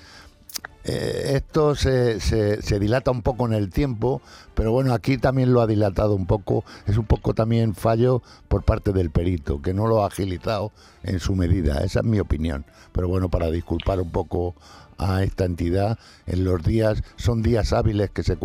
Esto 0.84 1.76
se, 1.76 2.20
se, 2.20 2.62
se, 2.62 2.80
dilata 2.80 3.10
un 3.12 3.22
poco 3.22 3.46
en 3.46 3.54
el 3.54 3.70
tiempo, 3.70 4.22
pero 4.54 4.72
bueno, 4.72 4.94
aquí 4.94 5.18
también 5.18 5.54
lo 5.54 5.62
ha 5.62 5.68
dilatado 5.68 6.14
un 6.14 6.26
poco. 6.26 6.66
Es 6.88 6.98
un 6.98 7.06
poco 7.06 7.34
también 7.34 7.74
fallo 7.74 8.22
por 8.50 8.64
parte 8.64 8.92
del 8.92 9.10
perito, 9.10 9.62
que 9.62 9.74
no 9.74 9.88
lo 9.88 10.04
ha 10.04 10.08
agilizado 10.08 10.72
en 11.04 11.20
su 11.20 11.36
medida. 11.36 11.84
Esa 11.84 12.00
es 12.00 12.06
mi 12.06 12.20
opinión. 12.20 12.66
Pero 12.92 13.08
bueno, 13.08 13.30
para 13.30 13.50
disculpar 13.50 14.02
un 14.02 14.12
poco 14.12 14.56
a 14.98 15.24
esta 15.24 15.46
entidad, 15.46 15.98
en 16.28 16.44
los 16.44 16.62
días, 16.64 17.02
son 17.16 17.42
días 17.42 17.72
hábiles 17.72 18.10
que 18.10 18.24
se, 18.24 18.38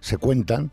se 0.00 0.16
cuentan. 0.16 0.70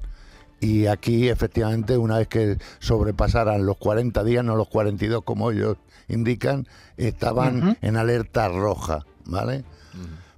Y 0.62 0.86
aquí, 0.86 1.28
efectivamente, 1.28 1.98
una 1.98 2.20
vez 2.20 2.28
que 2.28 2.58
sobrepasaran 2.80 3.66
los 3.66 3.78
40 3.78 4.24
días, 4.24 4.46
no 4.46 4.56
los 4.56 4.70
42 4.70 5.24
como 5.24 5.52
ellos 5.52 5.78
indican, 6.08 6.68
estaban 6.98 7.78
en 7.82 7.98
alerta 7.98 8.48
roja, 8.48 9.06
¿vale? 9.26 9.66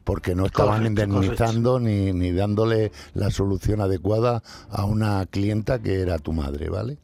Porque 0.03 0.35
no 0.35 0.45
estaban 0.45 0.85
indemnizando 0.85 1.79
ni, 1.79 2.13
ni 2.13 2.31
dándole 2.31 2.91
la 3.13 3.31
solución 3.31 3.81
adecuada 3.81 4.44
a 4.69 4.85
una 4.85 5.25
clienta 5.25 5.79
que 5.79 6.01
era 6.01 6.19
tu 6.19 6.33
madre, 6.33 6.69
¿vale? 6.69 6.97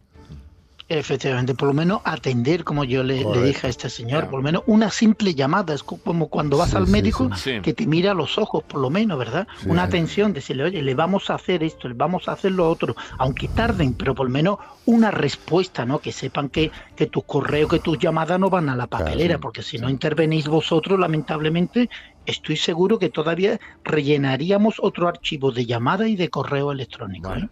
Efectivamente, 0.92 1.54
por 1.54 1.68
lo 1.68 1.76
menos 1.76 2.02
atender, 2.04 2.64
como 2.64 2.84
yo 2.84 3.04
le, 3.04 3.24
dije 3.44 3.68
a 3.68 3.70
este 3.70 3.92
señor, 3.92 4.28
por 4.28 4.40
lo 4.40 4.44
menos 4.44 4.64
una 4.66 4.90
simple 4.90 5.36
llamada, 5.36 5.76
es 5.76 5.84
como 5.84 6.30
cuando 6.30 6.58
vas 6.58 6.74
al 6.74 6.88
médico 6.88 7.30
que 7.62 7.74
te 7.76 7.86
mira 7.86 8.12
a 8.12 8.14
los 8.16 8.40
ojos, 8.40 8.64
por 8.64 8.82
lo 8.82 8.90
menos, 8.90 9.20
¿verdad? 9.20 9.48
una 9.68 9.84
atención, 9.84 10.34
decirle, 10.34 10.64
oye, 10.64 10.82
le 10.82 10.96
vamos 10.96 11.30
a 11.30 11.36
hacer 11.36 11.62
esto, 11.64 11.88
le 11.88 11.94
vamos 11.94 12.28
a 12.28 12.32
hacer 12.32 12.54
lo 12.54 12.68
otro, 12.68 12.96
aunque 13.20 13.48
tarden, 13.50 13.94
pero 13.94 14.16
por 14.16 14.26
lo 14.26 14.32
menos 14.32 14.58
una 14.88 15.12
respuesta, 15.12 15.86
¿no? 15.86 16.00
Que 16.00 16.12
sepan 16.12 16.50
que, 16.50 16.72
que 16.96 17.06
tus 17.06 17.24
correos, 17.24 17.70
que 17.70 17.78
tus 17.78 18.00
llamadas 18.00 18.40
no 18.40 18.50
van 18.50 18.68
a 18.68 18.76
la 18.76 18.88
papelera, 18.88 19.38
porque 19.38 19.62
si 19.62 19.78
no 19.78 19.92
intervenís 19.92 20.48
vosotros, 20.48 21.00
lamentablemente, 21.00 21.88
estoy 22.26 22.58
seguro 22.58 22.98
que 22.98 23.10
todavía 23.10 23.60
rellenaríamos 23.84 24.78
otro 24.80 25.08
archivo 25.08 25.52
de 25.52 25.68
llamada 25.68 26.08
y 26.08 26.16
de 26.16 26.30
correo 26.30 26.72
electrónico. 26.72 27.36
¿eh? 27.36 27.48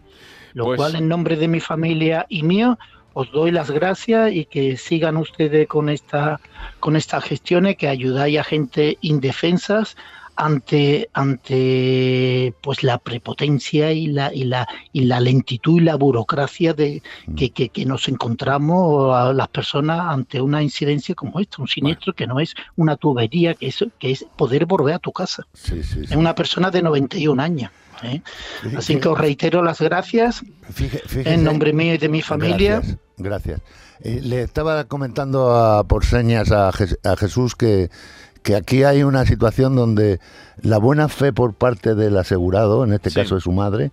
Lo 0.54 0.64
pues 0.64 0.78
cual, 0.78 0.96
en 0.96 1.06
nombre 1.06 1.36
de 1.36 1.46
mi 1.46 1.60
familia 1.60 2.26
y 2.28 2.42
mío, 2.42 2.78
os 3.20 3.32
doy 3.32 3.50
las 3.50 3.72
gracias 3.72 4.30
y 4.32 4.44
que 4.44 4.76
sigan 4.76 5.16
ustedes 5.16 5.66
con 5.66 5.88
esta 5.88 6.38
con 6.78 6.94
estas 6.94 7.24
gestiones 7.24 7.76
que 7.76 7.88
ayudáis 7.88 8.38
a 8.38 8.44
gente 8.44 8.96
indefensas 9.00 9.96
ante 10.38 11.10
ante 11.12 12.54
pues 12.60 12.84
la 12.84 12.98
prepotencia 12.98 13.90
y 13.90 14.06
la 14.06 14.32
y 14.32 14.44
la 14.44 14.68
y 14.92 15.02
la 15.02 15.18
lentitud 15.18 15.80
y 15.80 15.84
la 15.84 15.96
burocracia 15.96 16.74
de 16.74 17.02
que, 17.36 17.50
que, 17.50 17.70
que 17.70 17.84
nos 17.84 18.06
encontramos 18.08 19.16
a 19.16 19.32
las 19.32 19.48
personas 19.48 20.00
ante 20.00 20.40
una 20.40 20.62
incidencia 20.62 21.16
como 21.16 21.40
esta, 21.40 21.60
un 21.60 21.66
siniestro 21.66 22.12
que 22.12 22.28
no 22.28 22.38
es 22.38 22.54
una 22.76 22.96
tubería, 22.96 23.54
que 23.54 23.66
es 23.66 23.84
que 23.98 24.12
es 24.12 24.24
poder 24.36 24.64
volver 24.64 24.94
a 24.94 24.98
tu 25.00 25.10
casa. 25.10 25.44
Sí, 25.54 25.82
sí, 25.82 26.00
sí. 26.00 26.00
Es 26.04 26.16
una 26.16 26.36
persona 26.36 26.70
de 26.70 26.82
91 26.82 27.42
años. 27.42 27.72
¿eh? 28.04 28.22
Así 28.76 29.00
que 29.00 29.08
os 29.08 29.18
reitero 29.18 29.64
las 29.64 29.80
gracias 29.80 30.44
Fíjese, 30.72 31.08
fíjese, 31.08 31.34
en 31.34 31.42
nombre 31.42 31.72
mío 31.72 31.94
y 31.94 31.98
de 31.98 32.08
mi 32.08 32.22
familia. 32.22 32.76
Gracias. 32.76 32.98
gracias. 33.16 33.60
Eh, 34.00 34.20
le 34.22 34.42
estaba 34.42 34.84
comentando 34.84 35.52
a, 35.56 35.82
por 35.82 36.04
señas 36.04 36.52
a, 36.52 36.68
a 36.68 37.16
Jesús 37.16 37.56
que 37.56 37.90
que 38.48 38.56
aquí 38.56 38.82
hay 38.82 39.02
una 39.02 39.26
situación 39.26 39.76
donde 39.76 40.20
la 40.62 40.78
buena 40.78 41.08
fe 41.10 41.34
por 41.34 41.52
parte 41.52 41.94
del 41.94 42.16
asegurado, 42.16 42.82
en 42.82 42.94
este 42.94 43.10
Sí. 43.10 43.16
caso 43.16 43.34
de 43.34 43.42
su 43.42 43.52
madre, 43.52 43.92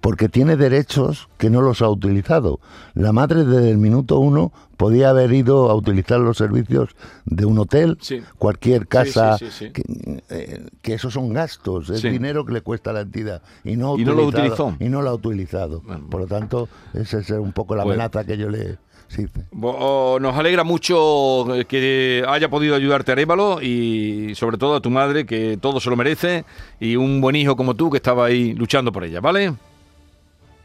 porque 0.00 0.28
tiene 0.28 0.54
derechos 0.56 1.28
que 1.38 1.50
no 1.50 1.60
los 1.60 1.82
ha 1.82 1.88
utilizado. 1.88 2.60
La 2.94 3.10
madre 3.10 3.44
desde 3.44 3.68
el 3.68 3.78
minuto 3.78 4.20
uno 4.20 4.52
podía 4.76 5.10
haber 5.10 5.32
ido 5.32 5.68
a 5.70 5.74
utilizar 5.74 6.20
los 6.20 6.36
servicios 6.36 6.90
de 7.24 7.44
un 7.46 7.58
hotel, 7.58 7.98
Sí. 8.00 8.22
cualquier 8.38 8.86
casa, 8.86 9.36
sí, 9.38 9.46
sí, 9.50 9.66
sí. 9.66 9.70
Que, 9.72 9.82
eh, 10.28 10.66
que 10.82 10.94
esos 10.94 11.12
son 11.12 11.32
gastos, 11.32 11.90
es 11.90 12.00
dinero 12.02 12.44
que 12.46 12.52
le 12.52 12.60
cuesta 12.60 12.90
a 12.90 12.92
la 12.92 13.00
entidad 13.00 13.42
y 13.64 13.74
no, 13.76 13.98
Y 13.98 14.04
no 14.04 14.12
lo 14.14 14.24
utilizó. 14.26 14.76
y 14.78 14.88
no 14.88 15.00
ha 15.00 15.12
utilizado. 15.12 15.82
Bueno. 15.84 16.06
Por 16.08 16.20
lo 16.20 16.26
tanto, 16.28 16.68
esa 16.94 17.18
es 17.18 17.28
un 17.30 17.50
poco 17.52 17.74
la 17.74 17.82
amenaza 17.82 18.22
que 18.22 18.38
yo 18.38 18.48
le 18.48 18.78
se 19.10 19.22
dice. 19.22 19.40
Bo- 19.50 19.76
oh, 19.78 20.18
Nos 20.20 20.36
alegra 20.36 20.62
mucho 20.64 21.54
eh, 21.54 21.64
que 21.64 22.24
haya 22.28 22.48
podido 22.48 22.76
ayudarte 22.76 23.10
Arévalo 23.12 23.60
y 23.60 24.32
sobre 24.36 24.56
todo 24.56 24.76
a 24.76 24.80
tu 24.80 24.88
madre 24.90 25.26
que 25.26 25.58
todo 25.60 25.80
se 25.80 25.90
lo 25.90 25.96
merece 25.96 26.44
y 26.78 26.94
un 26.96 27.20
buen 27.20 27.34
hijo 27.34 27.56
como 27.56 27.74
tú 27.74 27.90
que 27.90 27.96
estaba 27.96 28.26
ahí 28.26 28.54
luchando 28.54 28.92
por 28.92 29.02
ella, 29.04 29.20
¿vale? 29.20 29.52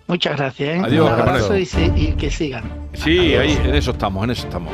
Muchas 0.08 0.38
gracias. 0.38 0.78
¿eh? 0.78 0.82
Adiós, 0.84 1.08
Un 1.08 1.14
abrazo 1.14 1.48
Carmelo. 1.50 1.58
y, 1.58 1.66
se- 1.66 1.94
y 1.96 2.14
que 2.14 2.30
sigan. 2.30 2.64
Sí, 2.94 3.34
ahí 3.34 3.60
en 3.66 3.74
eso 3.74 3.90
estamos, 3.92 4.24
en 4.24 4.30
eso 4.30 4.44
estamos. 4.46 4.72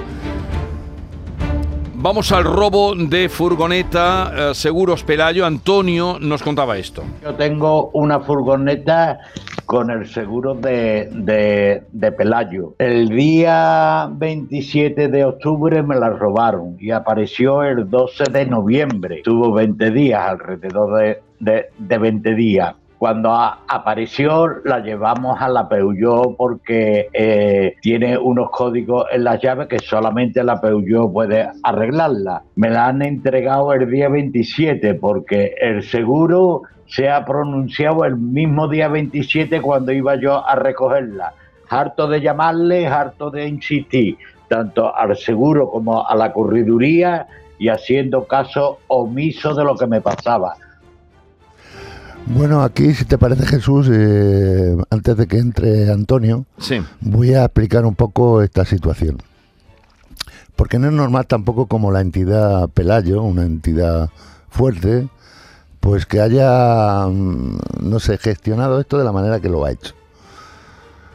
Vamos 2.04 2.32
al 2.32 2.46
robo 2.46 2.96
de 2.96 3.30
furgoneta 3.30 4.32
eh, 4.36 4.56
Seguros 4.56 5.04
Pelayo. 5.04 5.46
Antonio 5.46 6.18
nos 6.20 6.42
contaba 6.42 6.80
esto. 6.80 7.04
Yo 7.22 7.36
tengo 7.36 7.92
una 7.94 8.20
furgoneta 8.22 9.20
con 9.68 9.92
el 9.92 10.08
seguro 10.08 10.56
de, 10.56 11.10
de, 11.14 11.84
de 11.92 12.12
Pelayo. 12.12 12.74
El 12.80 13.10
día 13.10 14.10
27 14.14 15.10
de 15.10 15.26
octubre 15.26 15.84
me 15.84 15.96
la 15.96 16.10
robaron 16.10 16.76
y 16.80 16.90
apareció 16.90 17.62
el 17.62 17.88
12 17.88 18.24
de 18.32 18.48
noviembre. 18.48 19.22
Tuvo 19.24 19.54
20 19.54 19.92
días, 19.92 20.28
alrededor 20.28 20.98
de, 20.98 21.22
de, 21.40 21.66
de 21.78 21.98
20 22.00 22.34
días. 22.34 22.74
Cuando 23.02 23.34
apareció 23.34 24.62
la 24.64 24.78
llevamos 24.78 25.42
a 25.42 25.50
la 25.50 25.68
Peugeot 25.68 26.38
porque 26.38 27.10
eh, 27.12 27.74
tiene 27.82 28.16
unos 28.16 28.52
códigos 28.52 29.08
en 29.12 29.24
las 29.24 29.42
llaves 29.42 29.68
que 29.70 29.80
solamente 29.80 30.44
la 30.44 30.62
Peugeot 30.62 31.12
puede 31.12 31.50
arreglarla. 31.64 32.44
Me 32.58 32.70
la 32.70 32.86
han 32.86 33.02
entregado 33.02 33.74
el 33.74 33.90
día 33.90 34.08
27 34.08 34.94
porque 34.94 35.56
el 35.60 35.82
seguro 35.82 36.62
se 36.86 37.10
ha 37.10 37.26
pronunciado 37.26 38.06
el 38.06 38.18
mismo 38.18 38.68
día 38.68 38.88
27 38.88 39.62
cuando 39.62 39.92
iba 39.92 40.14
yo 40.18 40.48
a 40.48 40.54
recogerla. 40.54 41.34
Harto 41.70 42.08
de 42.08 42.22
llamarle, 42.22 42.86
harto 42.86 43.32
de 43.32 43.48
insistir, 43.48 44.20
tanto 44.48 44.96
al 44.96 45.18
seguro 45.18 45.72
como 45.72 46.08
a 46.08 46.14
la 46.14 46.32
corriduría 46.32 47.26
y 47.58 47.70
haciendo 47.70 48.28
caso 48.28 48.78
omiso 48.86 49.56
de 49.56 49.64
lo 49.64 49.76
que 49.76 49.88
me 49.88 50.02
pasaba. 50.02 50.54
Bueno, 52.28 52.64
aquí, 52.64 52.94
si 52.94 53.06
te 53.06 53.18
parece 53.18 53.46
Jesús, 53.46 53.90
eh, 53.92 54.76
antes 54.90 55.18
de 55.18 55.28
que 55.28 55.38
entre 55.38 55.92
Antonio, 55.92 56.46
Sí. 56.60 56.82
voy 57.02 57.34
a 57.34 57.46
explicar 57.46 57.86
un 57.86 57.96
poco 57.96 58.42
esta 58.42 58.64
situación. 58.66 59.18
Porque 60.56 60.80
no 60.80 60.88
es 60.88 60.94
normal 60.94 61.26
tampoco 61.28 61.66
como 61.66 61.92
la 61.92 62.02
entidad 62.02 62.70
Pelayo, 62.70 63.24
una 63.24 63.44
entidad 63.44 64.10
fuerte, 64.50 65.08
pues 65.80 66.06
que 66.06 66.22
haya, 66.22 67.08
mm, 67.08 67.58
no 67.82 68.00
sé, 68.00 68.18
gestionado 68.18 68.80
esto 68.80 68.98
de 68.98 69.04
la 69.04 69.12
manera 69.12 69.40
que 69.40 69.50
lo 69.50 69.66
ha 69.66 69.72
hecho. 69.72 69.94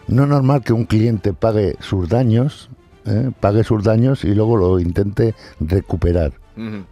No 0.08 0.24
es 0.24 0.28
normal 0.28 0.62
que 0.64 0.72
un 0.72 0.84
cliente 0.84 1.32
pague 1.32 1.76
sus 1.80 2.08
daños, 2.08 2.68
¿eh? 3.06 3.30
pague 3.40 3.64
sus 3.64 3.82
daños 3.84 4.24
y 4.24 4.34
luego 4.34 4.56
lo 4.56 4.80
intente 4.80 5.34
recuperar, 5.60 6.32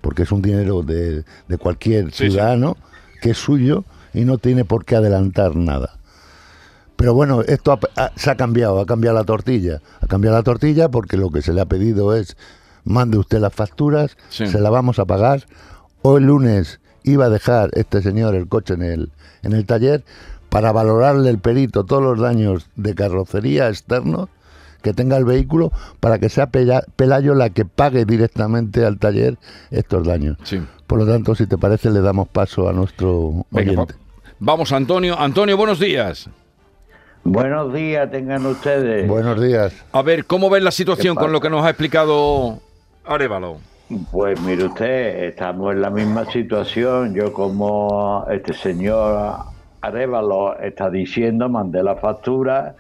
porque 0.01 0.23
es 0.23 0.33
un 0.33 0.43
dinero 0.43 0.83
de, 0.83 1.25
de 1.49 1.59
cualquier 1.59 2.07
Sí, 2.13 2.25
sí. 2.27 2.31
ciudadano 2.31 2.77
que 3.21 3.31
es 3.31 3.39
suyo 3.39 3.85
y 4.15 4.25
no 4.25 4.39
tiene 4.39 4.65
por 4.65 4.85
qué 4.85 4.97
adelantar 4.97 5.57
nada. 5.57 5.99
Pero 6.97 7.13
bueno, 7.15 7.43
esto 7.43 7.73
ha- 7.73 8.03
ha- 8.03 8.13
se 8.17 8.31
ha 8.31 8.37
cambiado, 8.37 8.81
ha 8.81 8.87
cambiado 8.87 9.17
la 9.17 9.25
tortilla. 9.25 9.81
Ha 10.01 10.07
cambiado 10.07 10.37
la 10.37 10.43
tortilla 10.43 10.89
porque 10.89 11.17
lo 11.17 11.31
que 11.31 11.43
se 11.43 11.53
le 11.53 11.61
ha 11.61 11.67
pedido 11.67 12.15
es, 12.15 12.37
mande 12.85 13.19
usted 13.19 13.41
las 13.41 13.53
facturas, 13.53 14.17
Sí. 14.29 14.47
se 14.47 14.61
las 14.61 14.71
vamos 14.71 14.99
a 14.99 15.05
pagar. 15.05 15.45
Hoy 16.03 16.23
lunes 16.23 16.81
iba 17.03 17.27
a 17.27 17.31
dejar 17.31 17.71
este 17.75 18.01
señor 18.01 18.35
el 18.35 18.47
coche 18.49 18.75
en 18.75 18.83
el, 18.83 19.11
en 19.43 19.53
el 19.53 19.67
taller 19.67 20.05
para 20.51 20.71
valorarle 20.71 21.31
el 21.31 21.39
perito 21.39 21.85
todos 21.85 22.03
los 22.03 22.21
daños 22.21 22.69
de 22.77 22.95
carrocería 22.95 23.69
externos 23.69 24.29
que 24.83 24.93
tenga 24.93 25.17
el 25.17 25.25
vehículo 25.25 25.73
para 25.99 26.19
que 26.19 26.29
sea 26.29 26.47
Pela- 26.51 26.85
Pelayo 26.95 27.35
la 27.35 27.51
que 27.51 27.65
pague 27.65 28.05
directamente 28.05 28.85
al 28.85 28.99
taller 28.99 29.39
estos 29.71 30.07
daños. 30.07 30.37
Sí. 30.45 30.63
Por 30.87 30.99
lo 30.99 31.07
tanto, 31.07 31.35
si 31.35 31.47
te 31.47 31.57
parece, 31.59 31.91
le 31.91 32.01
damos 32.03 32.29
paso 32.29 32.69
a 32.69 32.73
nuestro 32.73 33.47
oyente. 33.51 33.95
Vamos, 34.39 34.73
Antonio. 34.73 35.19
Antonio, 35.19 35.57
buenos 35.57 35.79
días. 35.79 36.29
Buenos 37.25 37.73
días, 37.73 38.11
tengan 38.11 38.45
ustedes. 38.45 39.09
Buenos 39.09 39.41
días. 39.41 39.75
A 39.93 40.03
ver, 40.03 40.27
¿cómo 40.27 40.51
ves 40.51 40.63
la 40.63 40.71
situación 40.71 41.17
¿Qué 41.17 41.23
con 41.23 41.33
lo 41.33 41.41
que 41.41 41.49
nos 41.49 41.65
ha 41.65 41.71
explicado 41.71 42.61
Arevalo? 43.05 43.59
Pues 44.13 44.41
mire 44.43 44.65
usted, 44.65 45.25
estamos 45.25 45.73
en 45.73 45.81
la 45.81 45.91
misma 45.91 46.31
situación. 46.31 47.15
Yo 47.15 47.33
como 47.33 48.27
este 48.31 48.53
señor 48.53 49.37
Arevalo 49.81 50.59
está 50.61 50.91
diciendo, 50.91 51.49
mandé 51.49 51.83
la 51.83 51.97
factura, 51.97 52.75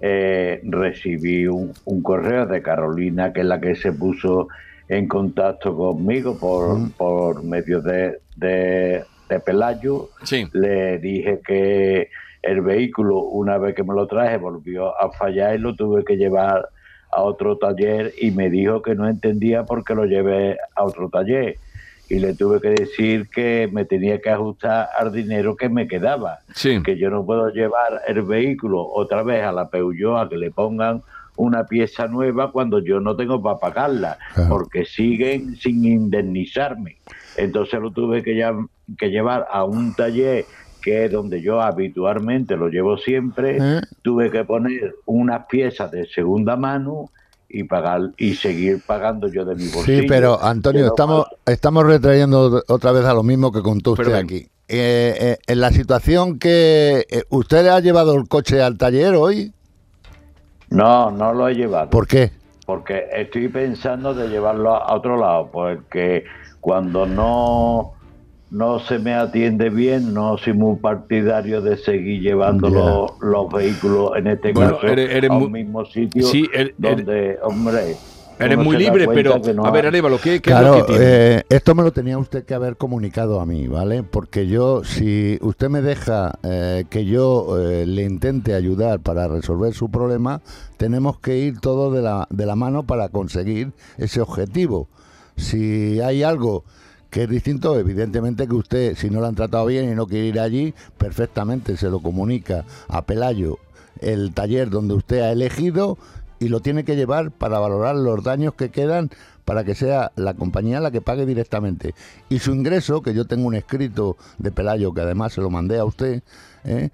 eh, 0.00 0.60
recibí 0.64 1.46
un, 1.46 1.72
un 1.84 2.02
correo 2.02 2.46
de 2.46 2.62
Carolina, 2.62 3.32
que 3.32 3.40
es 3.40 3.46
la 3.46 3.60
que 3.60 3.74
se 3.74 3.92
puso 3.92 4.48
en 4.90 5.06
contacto 5.06 5.76
conmigo 5.76 6.36
por, 6.36 6.90
por 6.92 7.44
medio 7.44 7.80
de, 7.80 8.18
de, 8.36 9.04
de 9.30 9.40
Pelayo. 9.40 10.10
Sí. 10.24 10.46
Le 10.52 10.98
dije 10.98 11.40
que 11.46 12.08
el 12.42 12.60
vehículo, 12.60 13.20
una 13.20 13.56
vez 13.58 13.74
que 13.74 13.82
me 13.84 13.94
lo 13.94 14.06
traje, 14.06 14.36
volvió 14.36 15.00
a 15.00 15.10
fallar 15.12 15.54
y 15.54 15.58
lo 15.58 15.74
tuve 15.74 16.04
que 16.04 16.16
llevar 16.16 16.68
a 17.12 17.22
otro 17.22 17.56
taller 17.58 18.12
y 18.20 18.30
me 18.30 18.50
dijo 18.50 18.82
que 18.82 18.94
no 18.94 19.08
entendía 19.08 19.64
por 19.64 19.84
qué 19.84 19.94
lo 19.94 20.04
llevé 20.04 20.56
a 20.76 20.84
otro 20.84 21.08
taller. 21.08 21.56
Y 22.08 22.18
le 22.18 22.34
tuve 22.34 22.60
que 22.60 22.70
decir 22.70 23.28
que 23.28 23.68
me 23.72 23.84
tenía 23.84 24.20
que 24.20 24.30
ajustar 24.30 24.88
al 24.98 25.12
dinero 25.12 25.54
que 25.54 25.68
me 25.68 25.86
quedaba. 25.86 26.40
Sí. 26.54 26.82
Que 26.82 26.96
yo 26.98 27.08
no 27.08 27.24
puedo 27.24 27.50
llevar 27.50 28.02
el 28.08 28.22
vehículo 28.22 28.84
otra 28.84 29.22
vez 29.22 29.44
a 29.44 29.52
la 29.52 29.68
Peugeot 29.70 30.18
a 30.18 30.28
que 30.28 30.36
le 30.36 30.50
pongan 30.50 31.02
una 31.36 31.64
pieza 31.66 32.06
nueva 32.08 32.50
cuando 32.52 32.80
yo 32.80 32.98
no 33.00 33.14
tengo 33.16 33.40
para 33.40 33.58
pagarla, 33.58 34.18
Claro. 34.34 34.50
porque 34.50 34.84
siguen 34.84 35.54
sin 35.56 35.84
indemnizarme. 35.84 36.96
Entonces 37.40 37.80
lo 37.80 37.90
tuve 37.90 38.22
que, 38.22 38.36
ya- 38.36 38.54
que 38.98 39.08
llevar 39.10 39.46
a 39.50 39.64
un 39.64 39.94
taller 39.94 40.44
que 40.82 41.04
es 41.04 41.12
donde 41.12 41.42
yo 41.42 41.60
habitualmente 41.60 42.56
lo 42.56 42.68
llevo 42.68 42.96
siempre, 42.96 43.58
¿Eh? 43.60 43.80
tuve 44.02 44.30
que 44.30 44.44
poner 44.44 44.94
unas 45.06 45.46
piezas 45.46 45.90
de 45.90 46.06
segunda 46.06 46.56
mano 46.56 47.10
y 47.48 47.64
pagar 47.64 48.00
y 48.16 48.34
seguir 48.34 48.80
pagando 48.86 49.28
yo 49.28 49.44
de 49.44 49.56
mi 49.56 49.68
bolsillo. 49.68 50.02
Sí, 50.02 50.06
pero 50.08 50.42
Antonio, 50.42 50.80
Pero 50.82 50.88
estamos, 50.94 51.26
estamos 51.46 51.84
retrayendo 51.86 52.62
otra 52.68 52.92
vez 52.92 53.04
a 53.04 53.12
lo 53.12 53.22
mismo 53.22 53.52
que 53.52 53.60
contó 53.62 53.92
usted 53.92 54.14
aquí. 54.14 54.46
Eh, 54.68 55.16
eh, 55.20 55.38
en 55.46 55.60
la 55.60 55.70
situación 55.70 56.38
que 56.38 57.04
eh, 57.10 57.24
usted 57.30 57.66
ha 57.66 57.80
llevado 57.80 58.14
el 58.14 58.28
coche 58.28 58.62
al 58.62 58.78
taller 58.78 59.14
hoy, 59.16 59.52
No, 60.70 61.10
no 61.10 61.32
lo 61.34 61.48
he 61.48 61.54
llevado. 61.54 61.90
¿por 61.90 62.06
qué? 62.06 62.30
porque 62.66 63.06
estoy 63.12 63.48
pensando 63.48 64.14
de 64.14 64.28
llevarlo 64.28 64.76
a 64.76 64.94
otro 64.94 65.16
lado, 65.16 65.50
porque 65.52 66.22
cuando 66.60 67.06
no 67.06 67.92
no 68.50 68.80
se 68.80 68.98
me 68.98 69.14
atiende 69.14 69.70
bien, 69.70 70.12
no 70.12 70.36
soy 70.36 70.54
muy 70.54 70.76
partidario 70.80 71.60
de 71.62 71.76
seguir 71.76 72.20
llevando 72.20 72.68
los, 72.68 73.10
los 73.20 73.52
vehículos, 73.52 74.10
en 74.16 74.26
este 74.26 74.52
Bueno, 74.52 74.72
caso, 74.72 74.88
eres- 74.88 75.10
eres 75.10 75.30
a 75.30 75.34
un 75.36 75.50
muy- 75.50 75.62
mismo 75.62 75.84
sitio 75.84 76.26
Sí, 76.26 76.48
er- 76.52 76.74
er- 76.74 76.76
donde, 76.78 77.38
hombre... 77.44 77.96
Eres 78.40 78.56
muy 78.56 78.76
libre, 78.78 79.06
pero 79.06 79.36
no 79.54 79.66
a 79.66 79.70
ver, 79.70 79.86
Arevalo, 79.86 80.18
¿qué, 80.18 80.40
qué 80.40 80.50
es 80.50 80.60
lo 80.60 80.72
que 80.72 80.82
tiene? 80.82 81.04
eh, 81.04 81.42
esto 81.50 81.74
me 81.74 81.82
lo 81.82 81.92
tenía 81.92 82.16
usted 82.16 82.44
que 82.46 82.54
haber 82.54 82.76
comunicado 82.76 83.38
a 83.38 83.44
mí, 83.44 83.68
¿vale? 83.68 84.02
Porque 84.02 84.46
yo, 84.46 84.82
si 84.82 85.38
usted 85.42 85.68
me 85.68 85.82
deja 85.82 86.32
eh, 86.42 86.86
que 86.88 87.04
yo 87.04 87.58
eh, 87.60 87.84
le 87.86 88.02
intente 88.04 88.54
ayudar 88.54 89.00
para 89.00 89.28
resolver 89.28 89.74
su 89.74 89.90
problema, 89.90 90.40
tenemos 90.78 91.18
que 91.20 91.36
ir 91.36 91.60
todos 91.60 91.92
de 91.94 92.00
la, 92.00 92.26
de 92.30 92.46
la 92.46 92.56
mano 92.56 92.84
para 92.84 93.10
conseguir 93.10 93.72
ese 93.98 94.22
objetivo. 94.22 94.88
Si 95.40 96.00
hay 96.00 96.22
algo 96.22 96.64
que 97.08 97.24
es 97.24 97.30
distinto, 97.30 97.78
evidentemente 97.78 98.46
que 98.46 98.54
usted, 98.54 98.94
si 98.94 99.10
no 99.10 99.20
lo 99.20 99.26
han 99.26 99.34
tratado 99.34 99.66
bien 99.66 99.90
y 99.90 99.94
no 99.94 100.06
quiere 100.06 100.26
ir 100.26 100.38
allí, 100.38 100.74
perfectamente 100.98 101.76
se 101.76 101.88
lo 101.88 102.00
comunica 102.00 102.64
a 102.88 103.02
Pelayo, 103.02 103.58
el 104.00 104.32
taller 104.32 104.70
donde 104.70 104.94
usted 104.94 105.20
ha 105.20 105.32
elegido, 105.32 105.98
y 106.38 106.48
lo 106.48 106.60
tiene 106.60 106.84
que 106.84 106.96
llevar 106.96 107.30
para 107.30 107.58
valorar 107.58 107.96
los 107.96 108.22
daños 108.22 108.54
que 108.54 108.70
quedan 108.70 109.10
para 109.44 109.64
que 109.64 109.74
sea 109.74 110.12
la 110.14 110.34
compañía 110.34 110.78
la 110.80 110.90
que 110.90 111.00
pague 111.00 111.26
directamente. 111.26 111.94
Y 112.28 112.38
su 112.38 112.52
ingreso, 112.52 113.02
que 113.02 113.14
yo 113.14 113.24
tengo 113.24 113.46
un 113.46 113.54
escrito 113.54 114.16
de 114.38 114.52
Pelayo, 114.52 114.94
que 114.94 115.00
además 115.00 115.32
se 115.32 115.40
lo 115.40 115.50
mandé 115.50 115.78
a 115.78 115.84
usted, 115.84 116.22
¿eh? 116.64 116.90